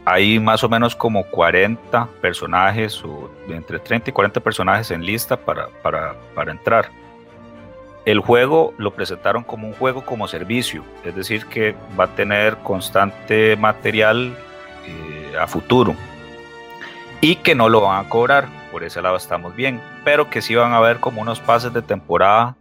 [0.04, 5.36] hay más o menos como 40 personajes, o entre 30 y 40 personajes en lista
[5.36, 6.90] para, para, para entrar.
[8.06, 12.56] El juego lo presentaron como un juego como servicio, es decir, que va a tener
[12.58, 14.36] constante material
[14.86, 15.96] eh, a futuro
[17.20, 20.54] y que no lo van a cobrar, por ese lado estamos bien, pero que sí
[20.54, 22.54] van a haber como unos pases de temporada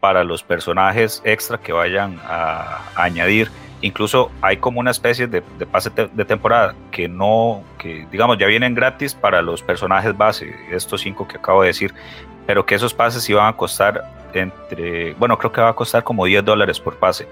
[0.00, 3.52] para los personajes extra que vayan a, añadir.
[3.82, 8.74] Incluso hay como una especie de, pase de temporada que no, que digamos ya vienen
[8.74, 11.94] gratis para los personajes base, estos cinco que acabo de decir,
[12.46, 14.02] pero que esos pases iban a costar
[14.34, 17.28] entre, bueno, creo que va a costar como 10 dólares por pase,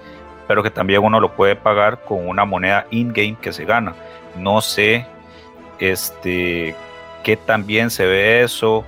[0.46, 3.94] pero que también uno lo puede pagar con una moneda in-game que se gana.
[4.36, 5.06] No sé
[5.78, 6.74] este,
[7.22, 8.84] qué también se ve eso.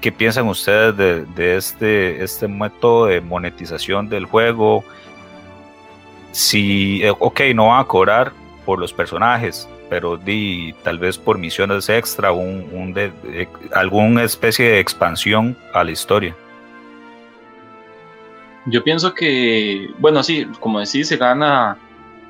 [0.00, 4.84] ¿Qué piensan ustedes de, este, este método de monetización del juego?
[6.32, 8.32] Si, eh, ok, no van a cobrar
[8.64, 12.94] por los personajes, pero di, tal vez por misiones extra, un, un
[13.74, 16.34] alguna especie de expansión a la historia.
[18.64, 21.76] Yo pienso que, bueno, sí, como decís, se gana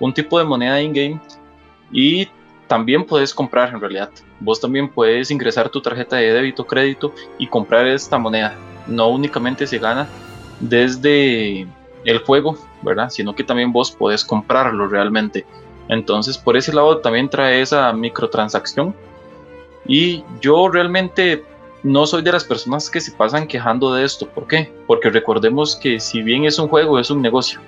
[0.01, 1.20] un tipo de moneda in-game
[1.92, 2.27] y
[2.66, 4.11] también puedes comprar en realidad.
[4.40, 8.57] Vos también puedes ingresar tu tarjeta de débito, crédito y comprar esta moneda.
[8.88, 10.09] No únicamente se gana
[10.59, 11.68] desde
[12.05, 13.09] el juego, ¿verdad?
[13.09, 15.46] Sino que también vos podés comprarlo realmente.
[15.92, 18.95] Entonces, por ese lado también trae esa microtransacción.
[19.86, 21.45] Y yo realmente
[21.82, 24.26] no soy de las personas que se pasan quejando de esto.
[24.26, 24.72] ¿Por qué?
[24.86, 27.61] Porque recordemos que si bien es un juego, es un negocio.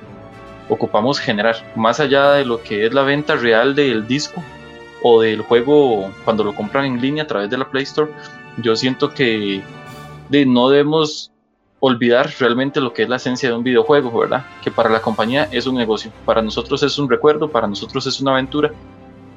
[0.71, 4.43] Ocupamos generar, más allá de lo que es la venta real del disco
[5.03, 8.11] o del juego cuando lo compran en línea a través de la Play Store,
[8.57, 9.63] yo siento que
[10.31, 11.31] de, no debemos
[11.87, 14.47] olvidar realmente lo que es la esencia de un videojuego, ¿verdad?
[14.63, 18.21] Que para la compañía es un negocio, para nosotros es un recuerdo, para nosotros es
[18.23, 18.73] una aventura,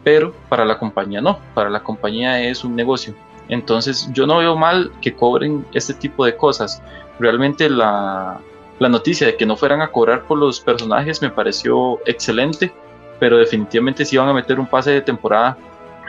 [0.06, 3.14] pero para la compañía no, para la compañía es un negocio.
[3.50, 6.82] Entonces yo no veo mal que cobren este tipo de cosas.
[7.20, 8.40] Realmente la,
[8.80, 12.72] la noticia de que no fueran a cobrar por los personajes me pareció excelente,
[13.20, 15.58] pero definitivamente si van a meter un pase de temporada,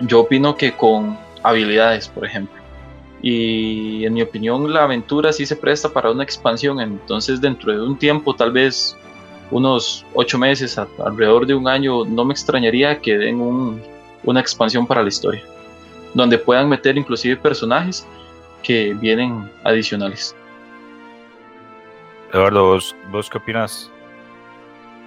[0.03, 2.58] yo opino que con habilidades, por ejemplo.
[3.23, 7.81] Y en mi opinión la aventura sí se presta para una expansión, entonces dentro de
[7.81, 8.97] un tiempo, tal vez
[9.51, 13.81] unos ocho meses, alrededor de un año, no me extrañaría que den
[14.23, 15.43] una expansión para la historia,
[16.15, 18.07] donde puedan meter inclusive personajes
[18.63, 20.35] que vienen adicionales.
[22.33, 23.91] Eduardo, ¿vos, vos qué opinas?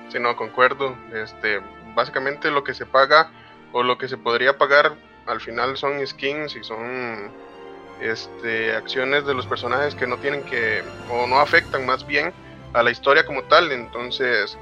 [0.09, 0.95] Sí, no, concuerdo.
[1.13, 1.61] Este,
[1.95, 3.31] básicamente lo que se paga
[3.71, 4.95] o lo que se podría pagar
[5.27, 7.31] al final son skins y son
[8.01, 12.33] este, acciones de los personajes que no tienen que o no afectan más bien
[12.73, 13.71] a la historia como tal.
[13.71, 14.57] Entonces,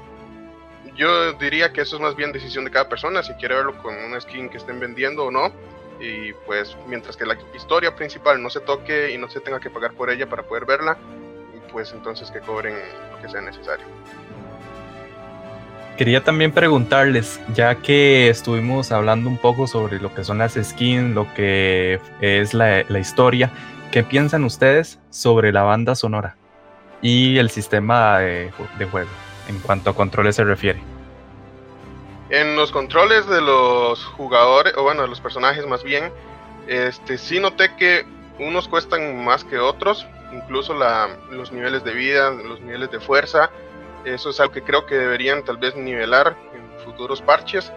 [0.94, 3.96] yo diría que eso es más bien decisión de cada persona, si quiere verlo con
[3.96, 5.50] una skin que estén vendiendo o no.
[6.00, 9.68] Y pues mientras que la historia principal no se toque y no se tenga que
[9.68, 10.96] pagar por ella para poder verla,
[11.70, 12.74] pues entonces que cobren
[13.12, 13.84] lo que sea necesario.
[16.00, 21.14] Quería también preguntarles, ya que estuvimos hablando un poco sobre lo que son las skins,
[21.14, 23.50] lo que es la, historia,
[23.92, 26.38] ¿qué piensan ustedes sobre la banda sonora?
[27.02, 28.50] y el sistema de,
[28.90, 29.10] juego
[29.46, 30.80] en cuanto a controles se refiere.
[32.30, 36.10] En los controles de los jugadores, o bueno, de los personajes más bien,
[36.66, 38.06] este sí noté que
[38.38, 40.72] unos cuestan más que otros, incluso
[41.30, 43.50] los niveles de vida, los niveles de fuerza,
[44.04, 47.72] eso es algo que creo que deberían tal vez nivelar en futuros parches,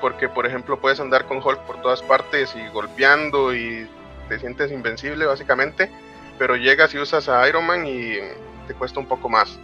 [0.00, 3.88] porque por ejemplo puedes andar con Hulk por todas partes y golpeando y
[4.28, 5.90] te sientes invencible básicamente,
[6.38, 8.18] pero llegas y usas a Iron Man y
[8.66, 9.58] te cuesta un poco más.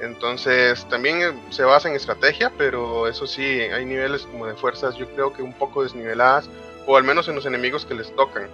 [0.00, 4.96] Entonces también eh, se basa en estrategia, pero eso sí, hay niveles como de fuerzas
[4.96, 6.48] yo creo que un poco desniveladas,
[6.86, 8.48] o al menos en los enemigos que les tocan.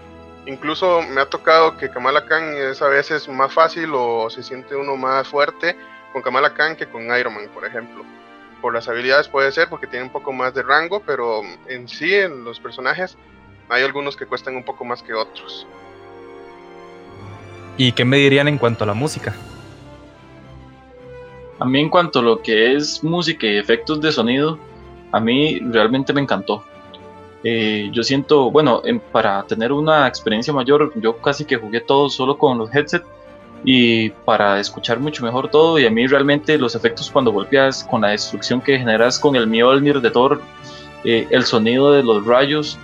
[0.47, 4.75] Incluso me ha tocado que Kamala Khan es a veces más fácil o se siente
[4.75, 5.77] uno más fuerte
[6.13, 8.05] con Kamala Khan que con Iron Man, por ejemplo.
[8.61, 12.15] Por las habilidades puede ser porque tiene un poco más de rango, pero en sí
[12.15, 13.17] en los personajes
[13.69, 15.67] hay algunos que cuestan un poco más que otros.
[17.77, 19.35] ¿Y qué me dirían en cuanto a la música?
[21.59, 24.59] A mí en cuanto a lo que es música y efectos de sonido,
[25.13, 26.65] a mí realmente me encantó.
[27.43, 28.83] Eh, yo siento, bueno,
[29.13, 33.07] para tener una experiencia mayor, yo casi que jugué todo solo con los headsets
[33.65, 38.01] y para escuchar mucho mejor todo y a mí realmente los efectos cuando golpeas con
[38.01, 40.41] la destrucción que generas con el Mjolnir de Thor,
[41.05, 42.79] eh, el sonido de los rayos,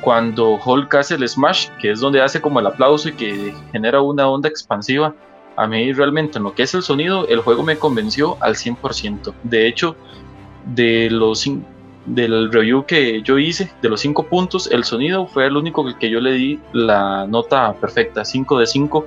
[0.00, 4.00] cuando Hulk hace el smash, que es donde hace como el aplauso y que genera
[4.00, 5.14] una onda expansiva,
[5.56, 9.34] a mí realmente en lo que es el sonido, el juego me convenció al 100%.
[9.42, 9.94] De hecho,
[10.64, 11.44] de los
[12.06, 16.10] del review que yo hice, de los 5 puntos, el sonido fue el único que
[16.10, 19.06] yo le di la nota perfecta, 5 de 5.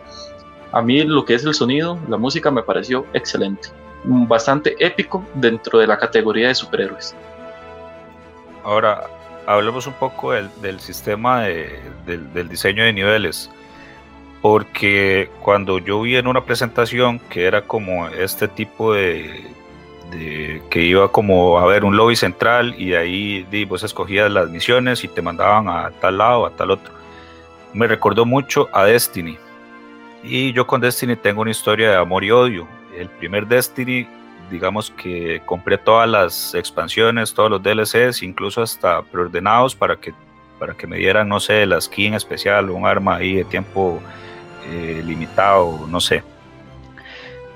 [0.74, 3.69] A mí lo que es el sonido, la música me pareció excelente,
[4.03, 7.15] bastante épico dentro de la categoría de superhéroes.
[8.63, 9.07] Ahora,
[9.45, 13.49] hablemos un poco del, sistema del diseño de niveles
[14.43, 19.41] porque cuando yo vi en una presentación que era como este tipo de,
[20.69, 25.07] que iba como a ver un lobby central y ahí vos escogías las misiones y
[25.07, 26.93] te mandaban a tal lado, a tal otro.
[27.71, 29.38] Me recordó mucho a Destiny.
[30.24, 32.65] Y yo con Destiny tengo una historia de amor y odio.
[32.97, 34.07] El primer Destiny,
[34.49, 40.13] digamos que compré todas las expansiones, todos los DLCs, incluso hasta preordenados para que,
[40.59, 44.01] para que me dieran, no sé, la skin especial, un arma ahí de tiempo
[44.69, 46.24] eh, limitado, no sé.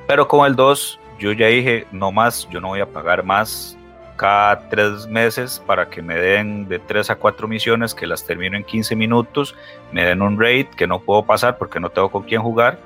[0.06, 3.77] Pero con el 2 yo ya dije, no más, yo no voy a pagar más
[4.18, 8.58] cada tres meses para que me den de 3 a 4 misiones que las termino
[8.58, 9.56] en 15 minutos,
[9.92, 12.78] me den un raid que no puedo pasar porque no tengo con quién jugar.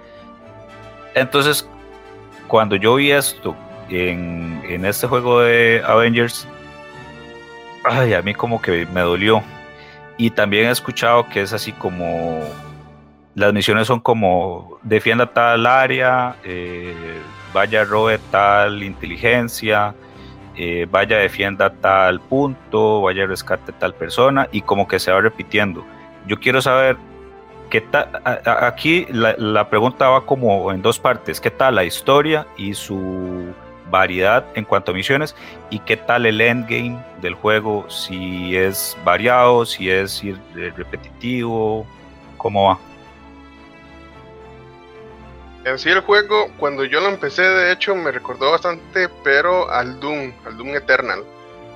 [1.15, 1.67] Entonces,
[2.47, 3.55] cuando yo vi esto
[3.89, 6.47] en, en este juego de Avengers,
[7.83, 9.41] ay, a mí como que me dolió.
[10.17, 12.43] Y también he escuchado que es así como
[13.33, 16.93] las misiones son como defienda tal área, eh,
[17.53, 19.93] vaya robe tal inteligencia,
[20.55, 25.85] eh, vaya defienda tal punto, vaya rescate tal persona y como que se va repitiendo.
[26.27, 26.97] Yo quiero saber
[27.69, 32.45] qué tal, aquí la, la, pregunta va como en dos partes, qué tal la historia
[32.57, 33.53] y su
[33.89, 35.35] variedad en cuanto a misiones
[35.69, 40.23] y qué tal el endgame del juego, si es variado, si es
[40.75, 41.85] repetitivo,
[42.37, 42.90] cómo va.
[45.63, 49.99] En sí el juego, cuando yo lo empecé, de hecho, me recordó bastante, pero al
[49.99, 51.23] Doom, al Doom Eternal.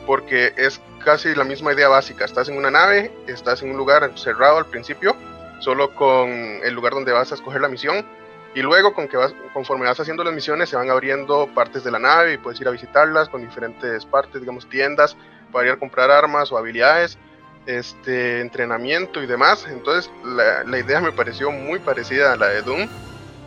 [0.05, 2.25] porque es casi la misma idea básica.
[2.25, 5.15] Estás en una nave, estás en un lugar cerrado al principio,
[5.59, 8.05] solo con el lugar donde vas a escoger la misión.
[8.53, 11.91] Y luego, con que vas, conforme vas haciendo las misiones, se van abriendo partes de
[11.91, 15.17] la nave y puedes ir a visitarlas con diferentes partes, digamos, tiendas
[15.51, 17.17] para ir a comprar armas o habilidades,
[17.65, 19.65] este, entrenamiento y demás.
[19.67, 22.87] Entonces, la, la idea me pareció muy parecida a la de Doom.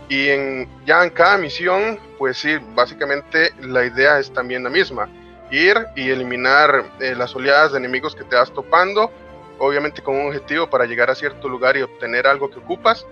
[0.08, 5.08] Y en, ya en cada misión, pues sí, básicamente la idea es también la misma
[5.50, 9.10] ir y eliminar eh, las oleadas de enemigos que te vas topando,
[9.58, 13.06] obviamente con un objetivo para llegar a cierto lugar y obtener algo que ocupas.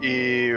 [0.00, 0.50] Y,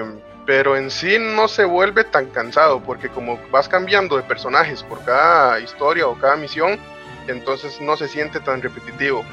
[0.46, 5.04] pero en sí no se vuelve tan cansado, porque como vas cambiando de personajes por
[5.04, 6.80] cada historia o cada misión,
[7.28, 9.24] entonces no se siente tan repetitivo.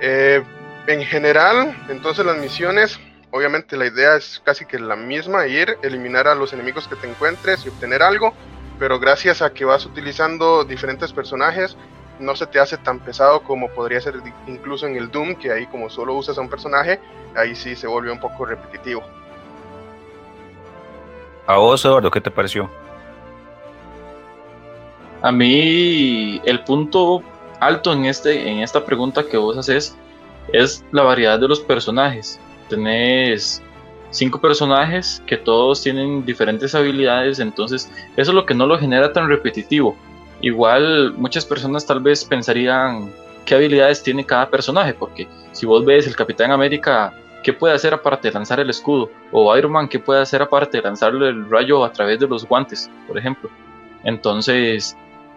[0.00, 0.42] Eh,
[0.86, 3.00] en general, entonces las misiones,
[3.30, 7.08] obviamente la idea es casi que la misma, ir, eliminar a los enemigos que te
[7.08, 8.32] encuentres y obtener algo,
[8.78, 11.76] pero gracias a que vas utilizando diferentes personajes,
[12.18, 14.14] no se te hace tan pesado como podría ser
[14.46, 17.00] incluso en el Doom, que ahí como solo usas a un personaje,
[17.34, 19.02] ahí sí se vuelve un poco repetitivo.
[21.46, 22.70] A vos, Eduardo, ¿qué te pareció?
[25.22, 27.22] A mí el punto
[27.60, 29.96] alto en, este, en esta pregunta que vos haces
[30.52, 32.40] es la variedad de los personajes.
[32.68, 33.62] Tenés
[34.10, 39.12] cinco personajes que todos tienen diferentes habilidades, entonces eso es lo que no lo genera
[39.12, 39.96] tan repetitivo.
[40.40, 43.10] Igual muchas personas tal vez pensarían
[43.44, 47.94] qué habilidades tiene cada personaje, porque si vos ves el Capitán América, ¿qué puede hacer
[47.94, 49.10] aparte de lanzar el escudo?
[49.32, 52.46] O Iron Man, ¿qué puede hacer aparte de lanzarle el rayo a través de los
[52.46, 53.48] guantes, por ejemplo?
[54.04, 54.96] Entonces,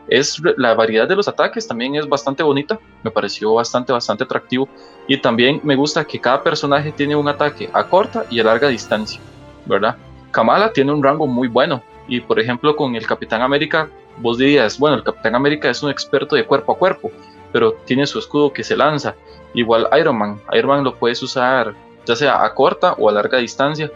[0.09, 4.67] es la variedad de los ataques también es bastante bonita, me pareció bastante, bastante atractivo.
[5.07, 8.67] Y también me gusta que cada personaje tiene un ataque a corta y a larga
[8.67, 9.19] distancia,
[9.65, 9.97] ¿verdad?
[10.31, 11.81] Kamala tiene un rango muy bueno.
[12.07, 15.91] Y por ejemplo, con el Capitán América, vos dirías, bueno, el Capitán América es un
[15.91, 17.11] experto de cuerpo a cuerpo,
[17.51, 19.15] pero tiene su escudo que se lanza.
[19.53, 21.73] Igual Iron Man, Iron Man lo puedes usar
[22.09, 23.91] ya sea a corta o a larga distancia.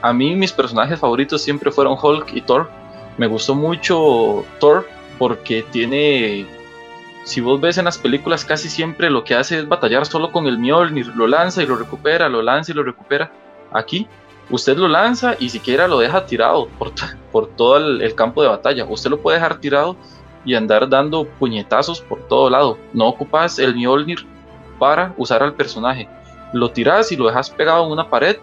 [0.00, 2.70] A mí mis personajes favoritos siempre fueron Hulk y Thor.
[3.16, 4.86] Me gustó mucho Thor
[5.18, 6.46] porque tiene,
[7.24, 10.46] si vos ves en las películas, casi siempre lo que hace es batallar solo con
[10.46, 13.30] el Mjolnir, lo lanza y lo recupera, lo lanza y lo recupera.
[13.72, 14.06] Aquí,
[14.50, 16.92] usted lo lanza y siquiera lo deja tirado por,
[17.32, 18.84] por todo el, campo de batalla.
[18.84, 19.96] Usted lo puede dejar tirado
[20.44, 22.78] y andar dando puñetazos por todo lado.
[22.92, 24.24] No ocupas el Mjolnir
[24.78, 26.08] para usar al personaje.
[26.52, 28.36] Lo tiras y lo dejas pegado en una pared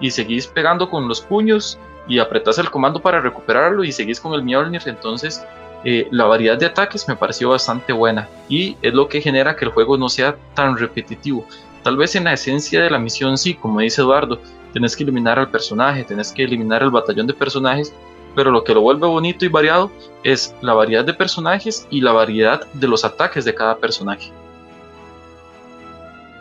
[0.00, 4.32] y seguís pegando con los puños y apretas el comando para recuperarlo y seguís con
[4.32, 4.82] el Mjolnir.
[4.86, 5.44] Entonces,
[5.84, 9.64] eh, la variedad de ataques me pareció bastante buena y es lo que genera que
[9.64, 11.46] el juego no sea tan repetitivo.
[11.82, 14.40] Tal vez en la esencia de la misión sí, como dice Eduardo,
[14.72, 17.92] tenés que eliminar al personaje, tenés que eliminar el batallón de personajes,
[18.34, 19.90] pero lo que lo vuelve bonito y variado
[20.22, 24.32] es la variedad de personajes y la variedad de los ataques de cada personaje.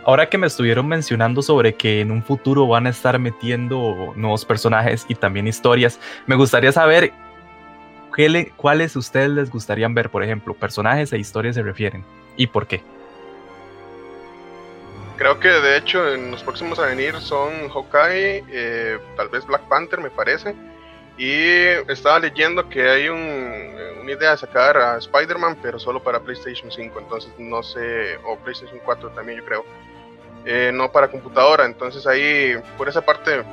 [0.06, 4.46] Ahora que me estuvieron mencionando sobre que en un futuro van a estar metiendo nuevos
[4.46, 7.14] personajes y también historias, me gustaría saber
[8.58, 10.54] ¿cuáles ustedes les gustarían ver, por ejemplo?
[10.54, 12.04] Personajes e historias se refieren.
[12.36, 12.82] ¿Y por qué?
[15.18, 19.62] Creo que de hecho en los próximos a venir son Hawkeye, eh, tal vez Black
[19.68, 20.56] Panther me parece.
[21.18, 21.36] Y
[21.92, 27.00] estaba leyendo que hay una idea de sacar a Spider-Man, pero solo para PlayStation 5,
[27.00, 29.66] entonces no sé, o PlayStation 4 también yo creo.
[30.46, 33.44] Eh, no para computadora, entonces ahí por esa parte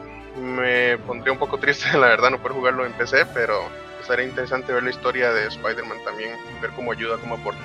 [0.41, 3.69] me pondría un poco triste, la verdad, no poder jugarlo en PC, pero
[4.09, 6.31] estaría interesante ver la historia de Spider-Man también,
[6.63, 7.61] ver cómo ayuda, cómo aporta.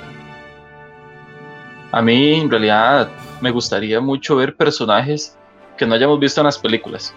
[1.94, 5.38] A mí en realidad me gustaría mucho ver personajes
[5.78, 7.14] que no hayamos visto en las películas,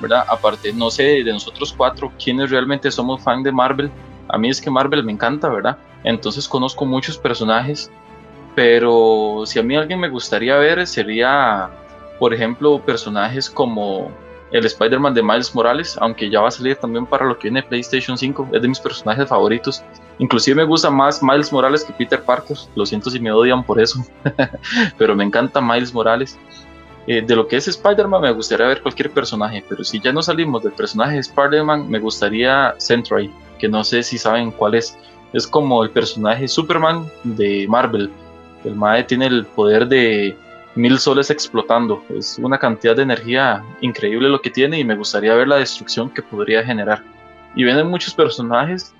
[0.00, 0.24] ¿verdad?
[0.26, 3.90] Aparte, no sé de nosotros cuatro quiénes realmente somos fan de Marvel.
[4.28, 5.76] A mí es que Marvel me encanta, ¿verdad?
[6.02, 7.90] Entonces conozco muchos personajes,
[8.54, 11.68] pero si a mí alguien me gustaría ver sería,
[12.18, 14.10] por ejemplo, personajes como
[14.52, 17.62] el Spider-Man de Miles Morales, aunque ya va a salir también para lo que viene
[17.62, 19.82] PlayStation 5, es de mis personajes favoritos.
[20.18, 23.80] Inclusive me gusta más Miles Morales que Peter Parker, lo siento si me odian por
[23.80, 24.04] eso,
[24.98, 26.38] pero me encanta Miles Morales.
[27.06, 30.22] Eh, de lo que es Spider-Man me gustaría ver cualquier personaje, pero si ya no
[30.22, 34.96] salimos del personaje de Spider-Man, me gustaría Sentry, que no sé si saben cuál es.
[35.32, 38.10] Es como el personaje Superman de Marvel.
[38.64, 40.36] El MAE tiene el poder de
[40.74, 42.02] mil soles explotando.
[42.08, 46.10] Es una cantidad de energía increíble lo que tiene y me gustaría ver la destrucción
[46.10, 47.02] que podría generar.
[47.54, 48.94] Y vienen muchos personajes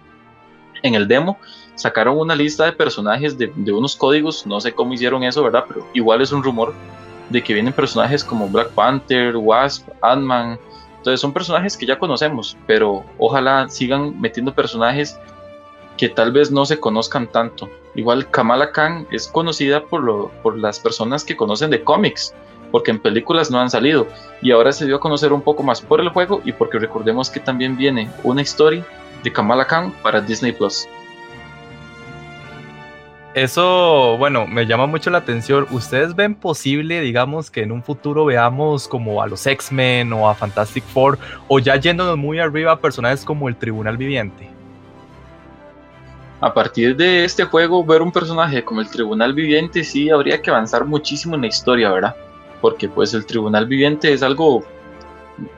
[0.83, 1.39] en el demo.
[1.75, 5.65] Sacaron una lista de personajes de, unos códigos, no sé cómo hicieron eso, ¿verdad?
[5.69, 6.75] Pero igual es un rumor
[7.31, 10.59] de que vienen personajes como Black Panther, Wasp, Ant-Man.
[10.99, 15.19] Entonces son personajes que ya conocemos, pero ojalá sigan metiendo personajes
[16.01, 17.69] que tal vez no se conozcan tanto.
[17.95, 22.35] Igual Kamala Khan es conocida por, lo, por las personas que conocen de cómics,
[22.71, 24.07] porque en películas no han salido
[24.41, 27.29] y ahora se dio a conocer un poco más por el juego y porque recordemos
[27.29, 28.83] que también viene una historia
[29.23, 30.89] de Kamala Khan para Disney Plus.
[33.35, 35.67] Eso, bueno, me llama mucho la atención.
[35.71, 40.35] ¿Ustedes ven posible, digamos, que en un futuro veamos como a los X-Men o a
[40.35, 44.60] Fantastic Four o ya yéndonos muy arriba a personajes como el Tribunal Viviente?
[46.41, 50.51] A partir de este juego, ver un personaje como el Tribunal Viviente sí habría que
[50.51, 52.17] avanzar muchísimo en la historia, ¿verdad?
[52.61, 54.65] Porque pues el Tribunal Viviente es algo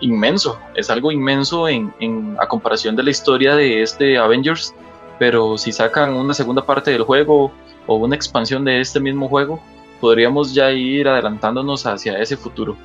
[0.01, 4.75] inmenso, es algo inmenso en, en a comparación de la historia de este Avengers
[5.23, 7.53] pero si sacan una segunda parte del juego
[7.87, 9.63] o una expansión de este mismo juego,
[10.01, 12.77] podríamos ya ir adelantándonos hacia ese futuro.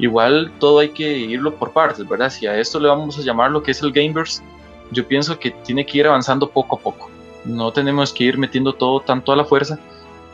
[0.00, 2.30] Igual todo hay que irlo por partes, ¿verdad?
[2.30, 4.42] Si a esto le vamos a llamar lo que es el Gameverse,
[4.90, 7.10] yo pienso que tiene que ir avanzando poco a poco.
[7.44, 9.78] No tenemos que ir metiendo todo tanto a la fuerza,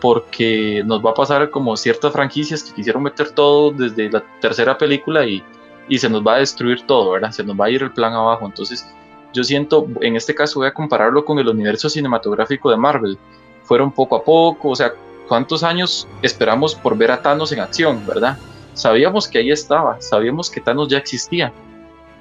[0.00, 4.78] porque nos va a pasar como ciertas franquicias que quisieron meter todo desde la tercera
[4.78, 5.42] película y,
[5.88, 7.32] y se nos va a destruir todo, ¿verdad?
[7.32, 8.46] Se nos va a ir el plan abajo.
[8.46, 8.86] Entonces,
[9.32, 13.18] yo siento, en este caso voy a compararlo con el universo cinematográfico de Marvel.
[13.62, 14.92] Fueron poco a poco, o sea,
[15.28, 18.38] ¿cuántos años esperamos por ver a Thanos en acción, verdad?
[18.74, 21.52] Sabíamos que ahí estaba, sabíamos que Thanos ya existía,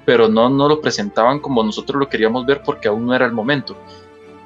[0.04, 3.32] pero no, no lo presentaban como nosotros lo queríamos ver porque aún no era el
[3.32, 3.76] momento.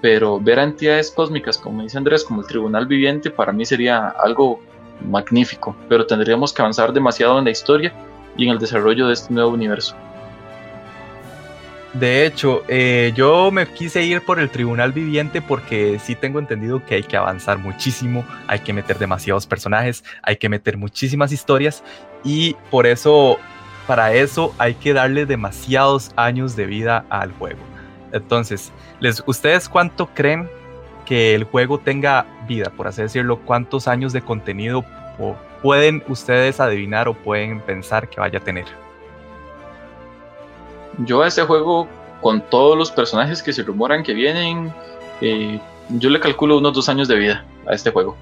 [0.04, 4.08] Pero ver a entidades cósmicas, como dice Andrés, como el Tribunal Viviente, para mí sería
[4.08, 4.60] algo
[5.00, 7.90] magnífico, pero tendríamos que avanzar demasiado en la historia
[8.36, 9.96] y en el desarrollo de este nuevo universo.
[11.94, 16.84] De hecho, eh, yo me quise ir por el tribunal viviente porque sí tengo entendido
[16.84, 21.82] que hay que avanzar muchísimo, hay que meter demasiados personajes, hay que meter muchísimas historias
[22.22, 23.38] y por eso,
[23.86, 27.73] para eso hay que darle demasiados años de vida al juego.
[28.14, 30.48] Entonces, les, ¿ustedes cuánto creen
[31.04, 33.40] que el juego tenga vida, por así decirlo?
[33.40, 34.84] ¿Cuántos años de contenido
[35.62, 38.66] pueden ustedes adivinar o pueden pensar que vaya a tener?
[40.98, 41.88] Yo a este juego,
[42.20, 44.72] con todos los personajes que se rumoran que vienen,
[45.20, 48.16] eh, yo le calculo unos dos años de vida a este juego.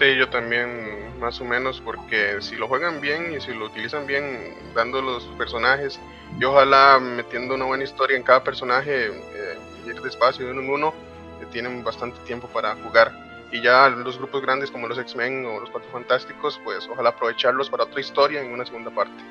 [0.00, 4.06] Sí, yo también más o menos, porque si lo juegan bien y si lo utilizan
[4.06, 6.00] bien, dando los personajes
[6.38, 10.70] y ojalá metiendo una buena historia en cada personaje, eh, ir despacio de uno en
[10.70, 10.94] uno,
[11.42, 13.12] eh, tienen bastante tiempo para jugar.
[13.52, 17.68] Y ya los grupos grandes como los X-Men o los Cuatro Fantásticos, pues ojalá aprovecharlos
[17.68, 19.22] para otra historia en una segunda parte.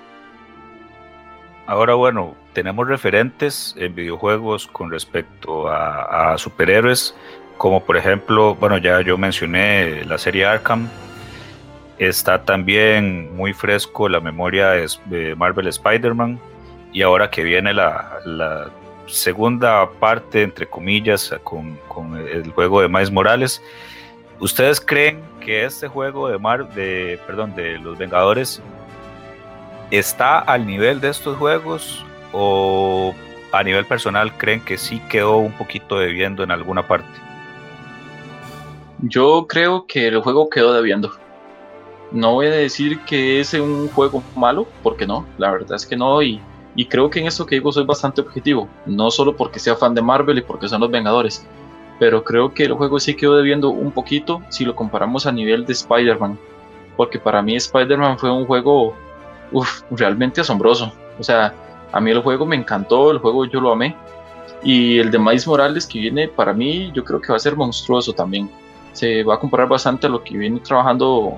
[1.65, 7.15] Ahora, bueno, tenemos referentes en videojuegos con respecto a, superhéroes,
[7.59, 10.87] como por ejemplo, bueno, ya yo mencioné la serie Arkham.
[11.97, 16.39] Está también muy fresco la memoria de Marvel Spider-Man.
[16.93, 18.71] Y ahora que viene la,
[19.07, 21.77] segunda parte, entre comillas, con,
[22.31, 23.61] el juego de Miles Morales,
[24.39, 28.61] ¿ustedes creen que este juego de, Mar, de, perdón, de los Vengadores
[29.91, 33.13] ¿está al nivel de estos juegos o
[33.51, 37.28] a nivel personal creen que sí quedó un poquito debiendo en alguna parte?
[39.01, 41.11] Yo creo que el juego quedó debiendo.
[42.11, 45.95] No voy a decir que es un juego malo, porque no, la verdad es que
[45.95, 46.41] no, y,
[46.89, 50.01] creo que en esto que digo soy bastante objetivo, no solo porque sea fan de
[50.01, 51.45] Marvel y porque son los Vengadores,
[51.99, 55.65] pero creo que el juego sí quedó debiendo un poquito si lo comparamos a nivel
[55.65, 56.39] de Spider-Man,
[56.97, 58.95] porque para mí Spider-Man fue un juego
[59.51, 60.91] uf, realmente asombroso.
[61.19, 61.53] O sea,
[61.91, 63.95] a mí el juego me encantó, el juego yo lo amé.
[64.63, 67.55] Y el de Miles Morales que viene para mí yo creo que va a ser
[67.55, 68.49] monstruoso también.
[68.93, 71.37] Se va a comparar bastante a lo que viene trabajando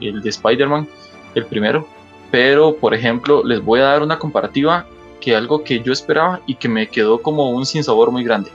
[0.00, 0.88] el de Spider-Man,
[1.34, 1.86] el primero.
[2.30, 4.86] Pero, por ejemplo, les voy a dar una comparativa
[5.20, 8.50] que algo que yo esperaba y que me quedó como un sinsabor muy grande.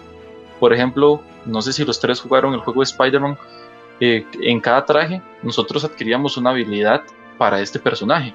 [0.60, 3.38] Por ejemplo, no sé si los tres jugaron el juego de Spider-Man.
[4.00, 7.02] Eh, en cada traje nosotros adquiríamos una habilidad
[7.38, 8.34] para este personaje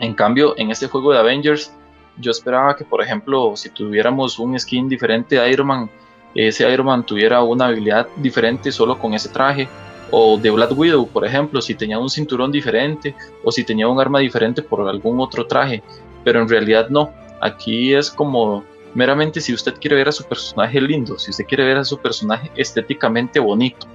[0.00, 1.72] en cambio, en este juego de Avengers,
[2.16, 5.90] yo esperaba que, por ejemplo, si tuviéramos un skin diferente de Iron Man,
[6.34, 9.68] ese Iron Man tuviera una habilidad diferente solo con ese traje.
[10.12, 13.14] O de Black Widow, por ejemplo, si tenía un cinturón diferente
[13.44, 15.82] o si tenía un arma diferente por algún otro traje.
[16.24, 17.12] Pero en realidad no.
[17.40, 18.64] Aquí es como
[18.94, 21.98] meramente si usted quiere ver a su personaje lindo, si usted quiere ver a su
[21.98, 23.86] personaje estéticamente bonito.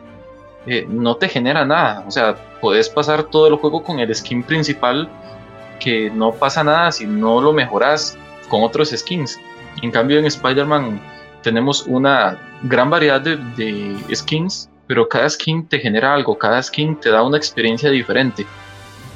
[0.65, 2.03] Eh, no te genera nada.
[2.07, 5.09] O sea, puedes pasar todo el juego con el skin principal
[5.79, 8.17] que no pasa nada si no lo mejoras
[8.49, 9.39] con otros skins.
[9.81, 11.01] En cambio en Spider-Man
[11.45, 17.11] tenemos una gran variedad de, skins, pero cada skin te genera algo, cada skin te
[17.11, 18.47] da una experiencia diferente.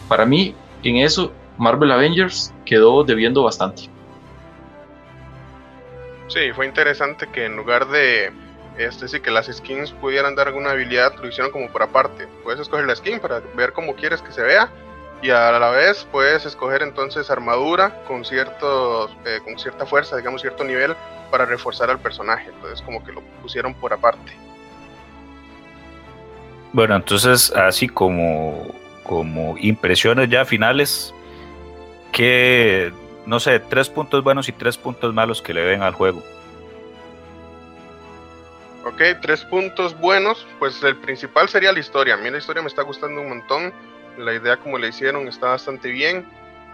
[0.07, 0.53] Para mí,
[0.83, 3.89] en eso, Marvel Avengers quedó debiendo bastante.
[6.27, 8.31] Sí, fue interesante que en lugar de
[8.77, 12.27] este sí que las skins pudieran dar alguna habilidad, lo hicieron como por aparte.
[12.43, 14.69] Puedes escoger la skin para ver cómo quieres que se vea
[15.21, 20.41] y a la vez puedes escoger entonces armadura con ciertos eh, con cierta fuerza, digamos
[20.41, 20.95] cierto nivel
[21.29, 22.49] para reforzar al personaje.
[22.53, 24.31] Entonces como que lo pusieron por aparte.
[26.71, 31.13] Bueno, entonces así como como impresiones ya finales,
[32.11, 32.93] que
[33.25, 36.23] no sé, tres puntos buenos y tres puntos malos que le ven al juego.
[38.85, 40.47] Ok, tres puntos buenos.
[40.57, 42.15] Pues el principal sería la historia.
[42.15, 43.73] A mí la historia me está gustando un montón.
[44.19, 46.25] La idea como le hicieron está bastante bien.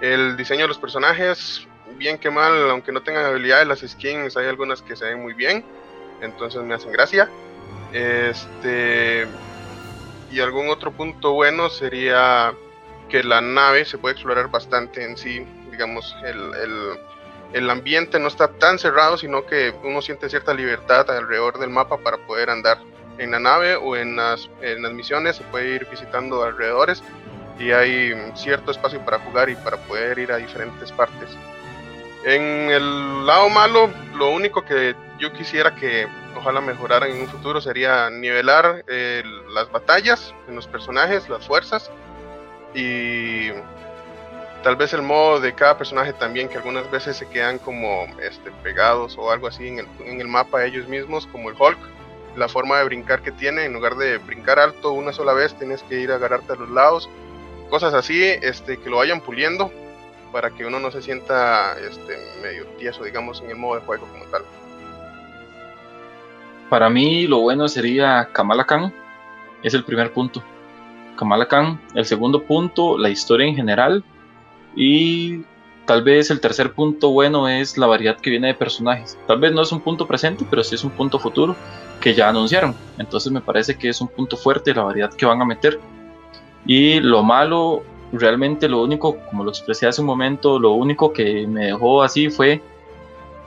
[0.01, 1.67] El diseño de los personajes,
[1.97, 5.33] bien que mal, aunque no tengan habilidades, las skins hay algunas que se ven muy
[5.33, 5.63] bien.
[6.21, 7.29] Entonces me hacen gracia.
[7.93, 9.27] Este.
[10.31, 12.53] Y algún otro punto bueno sería
[13.09, 15.45] que la nave se puede explorar bastante en sí.
[15.71, 16.99] Digamos, el, el
[17.53, 21.97] el ambiente no está tan cerrado, sino que uno siente cierta libertad alrededor del mapa
[21.97, 22.79] para poder andar
[23.17, 27.01] en la nave o en las, en las misiones, se puede ir visitando alrededores
[27.59, 31.29] y hay cierto espacio para jugar y para poder ir a diferentes partes.
[32.25, 37.61] En el lado malo, lo único que yo quisiera que ojalá mejoraran en un futuro
[37.61, 41.91] sería nivelar eh, las batallas en los personajes, las fuerzas
[42.73, 43.51] y
[44.63, 48.51] tal vez el modo de cada personaje también, que algunas veces se quedan como este,
[48.63, 51.77] pegados o algo así en el, en el mapa ellos mismos, como el Hulk,
[52.35, 55.83] la forma de brincar que tiene, en lugar de brincar alto una sola vez, tienes
[55.83, 57.09] que ir a agarrarte a los lados,
[57.75, 59.69] cosas así, este, que lo vayan puliendo
[60.31, 64.07] para que uno no se sienta este, medio tieso, digamos, en el modo de juego
[64.13, 64.43] como tal.
[66.69, 68.93] Para mí lo bueno sería Kamala Khan,
[69.61, 70.41] es el primer punto.
[71.17, 74.05] Kamala Khan, el segundo punto, la historia en general,
[74.73, 75.43] y
[75.85, 79.17] tal vez el tercer punto bueno es la variedad que viene de personajes.
[79.27, 81.57] Tal vez no es un punto presente, pero sí es un punto futuro
[81.99, 82.73] que ya anunciaron.
[82.99, 85.77] Entonces me parece que es un punto fuerte la variedad que van a meter.
[86.65, 91.45] Y lo malo, realmente lo único, como lo expresé hace un momento, lo único que
[91.47, 92.61] me dejó así fue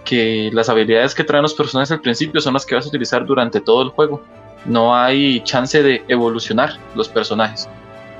[0.04, 3.26] que las habilidades que traen los personajes al principio son las que vas a utilizar
[3.26, 4.22] durante todo el juego.
[4.64, 7.68] No hay chance de evolucionar los personajes.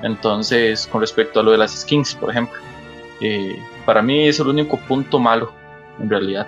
[0.02, 2.58] Entonces, con respecto a lo de las skins, por ejemplo.
[3.20, 5.50] Eh, para mí es el único punto malo,
[5.98, 6.46] en realidad.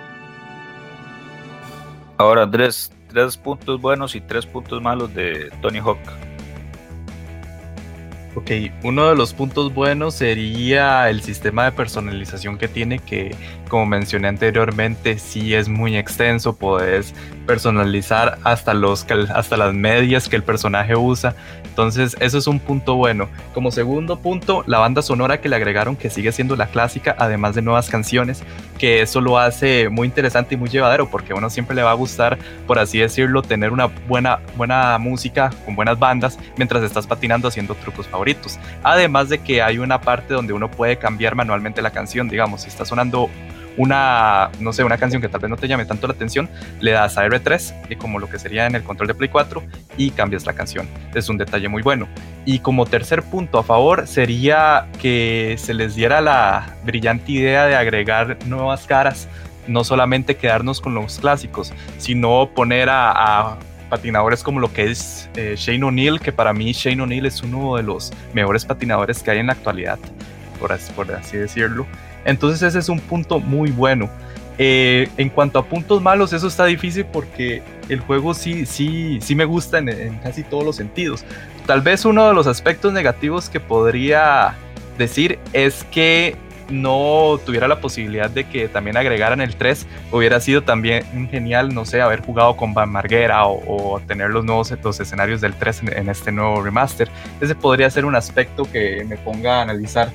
[2.17, 5.97] Ahora, Andrés, tres puntos buenos y tres puntos malos de Tony Hawk.
[8.83, 13.35] Uno de los puntos buenos sería el sistema de personalización que tiene, que
[13.71, 17.13] como mencioné anteriormente, sí es muy extenso, puedes
[17.47, 22.95] personalizar hasta, los, hasta las medias que el personaje usa, entonces eso es un punto
[22.95, 23.29] bueno.
[23.53, 27.55] Como segundo punto, la banda sonora que le agregaron, que sigue siendo la clásica, además
[27.55, 28.43] de nuevas canciones,
[28.77, 31.91] que eso lo hace muy interesante y muy llevadero, porque a uno siempre le va
[31.91, 37.07] a gustar, por así decirlo, tener una buena, buena música con buenas bandas mientras estás
[37.07, 38.21] patinando haciendo trucos para
[38.83, 42.67] Además de que hay una parte donde uno puede cambiar manualmente la canción, digamos, si
[42.67, 43.29] está sonando
[43.77, 46.49] una, no sé, una canción que tal vez no te llame tanto la atención,
[46.79, 49.63] le das a R3, como lo que sería en el control de Play 4,
[49.97, 50.87] y cambias la canción.
[51.13, 52.07] Es un detalle muy bueno.
[52.45, 57.75] Y como tercer punto a favor sería que se les diera la brillante idea de
[57.75, 59.27] agregar nuevas caras,
[59.67, 63.57] no solamente quedarnos con los clásicos, sino poner a
[63.91, 67.75] patinadores como lo que es eh, Shane O'Neill, que para mí Shane O'Neill es uno
[67.75, 69.99] de los mejores patinadores que hay en la actualidad,
[70.59, 71.85] por así decirlo.
[72.25, 74.09] Entonces ese es un punto muy bueno.
[74.57, 79.33] Eh, en cuanto a puntos malos, eso está difícil porque el juego sí, sí, sí
[79.33, 81.25] me gusta en, casi todos los sentidos.
[81.65, 84.55] Tal vez uno de los aspectos negativos que podría
[84.97, 86.35] decir es que
[86.69, 91.85] no tuviera la posibilidad de que también agregaran el 3, hubiera sido también genial, no
[91.85, 96.09] sé, haber jugado con Van Marguera o, tener los nuevos los escenarios del 3 en,
[96.09, 97.09] este nuevo remaster.
[97.41, 100.11] Ese podría ser un aspecto que me ponga a analizar.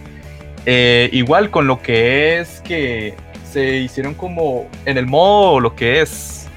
[0.67, 3.15] Eh, igual con lo que es que
[3.51, 6.49] se hicieron como en el modo lo que es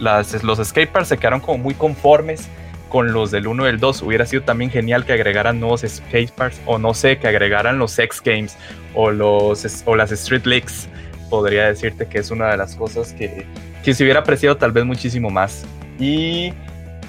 [0.00, 2.48] las, los escapers se quedaron como muy conformes
[2.88, 4.02] con los del 1 y el 2.
[4.02, 8.22] Hubiera sido también genial que agregaran nuevos skateparks o no sé, que agregaran los X
[8.24, 8.56] Games
[8.94, 10.88] o, los, o las Street Leagues.
[11.30, 13.46] Podría decirte que es una de las cosas que,
[13.84, 15.64] que se hubiera apreciado tal vez muchísimo más.
[15.98, 16.52] Y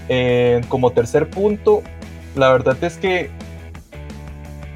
[0.10, 1.84] eh, como tercer punto,
[2.36, 3.30] la verdad es que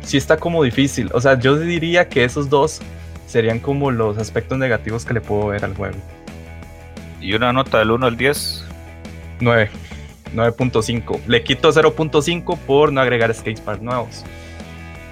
[0.04, 1.10] sí está como difícil.
[1.14, 2.82] O sea, yo diría que esos dos
[3.28, 5.98] serían como los aspectos negativos que le puedo ver al juego.
[7.20, 8.66] ¿Y una nota del 1 al 10?
[9.40, 9.70] 9.
[10.36, 11.20] 9.5.
[11.28, 14.24] Le quito 0.5 por no agregar skateparks nuevos.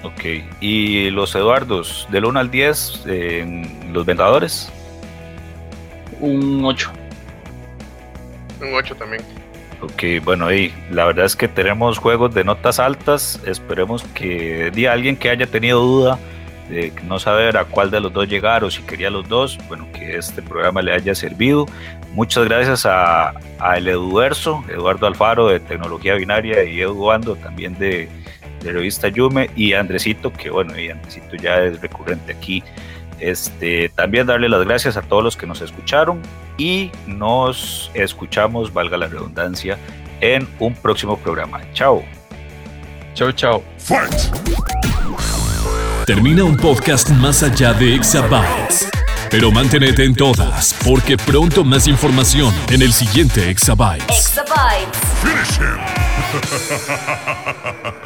[0.03, 0.43] Ok.
[0.61, 4.71] ¿Y los Eduardos, del 1 al 10, en los vendedores?
[6.19, 6.91] Un 8.
[8.61, 9.38] Un 8 también.
[9.81, 13.41] Ok, bueno, y la verdad es que tenemos juegos de notas altas.
[13.45, 16.19] Esperemos que di alguien que haya tenido duda
[16.69, 19.87] de no saber a cuál de los dos llegar o si quería los dos, bueno,
[19.93, 21.65] que este programa le haya servido.
[22.13, 27.77] Muchas gracias a, a el Eduverso, Eduardo Alfaro de Tecnología Binaria y Edu Ando también
[27.79, 28.09] de,
[28.61, 32.63] de Revista Yume y Andresito, que bueno, y Andresito ya es recurrente aquí.
[33.19, 36.21] Este, también darle las gracias a todos los que nos escucharon
[36.59, 39.79] y nos escuchamos, valga la redundancia,
[40.21, 41.61] en un próximo programa.
[41.73, 42.03] Chao.
[43.15, 43.63] Chao, chao.
[46.05, 48.89] Termina un podcast más allá de Exabytes.
[49.29, 54.05] Pero manténete en todas, porque pronto más información en el siguiente Exabytes.
[54.09, 54.99] Exabytes.
[55.21, 55.77] Finish him!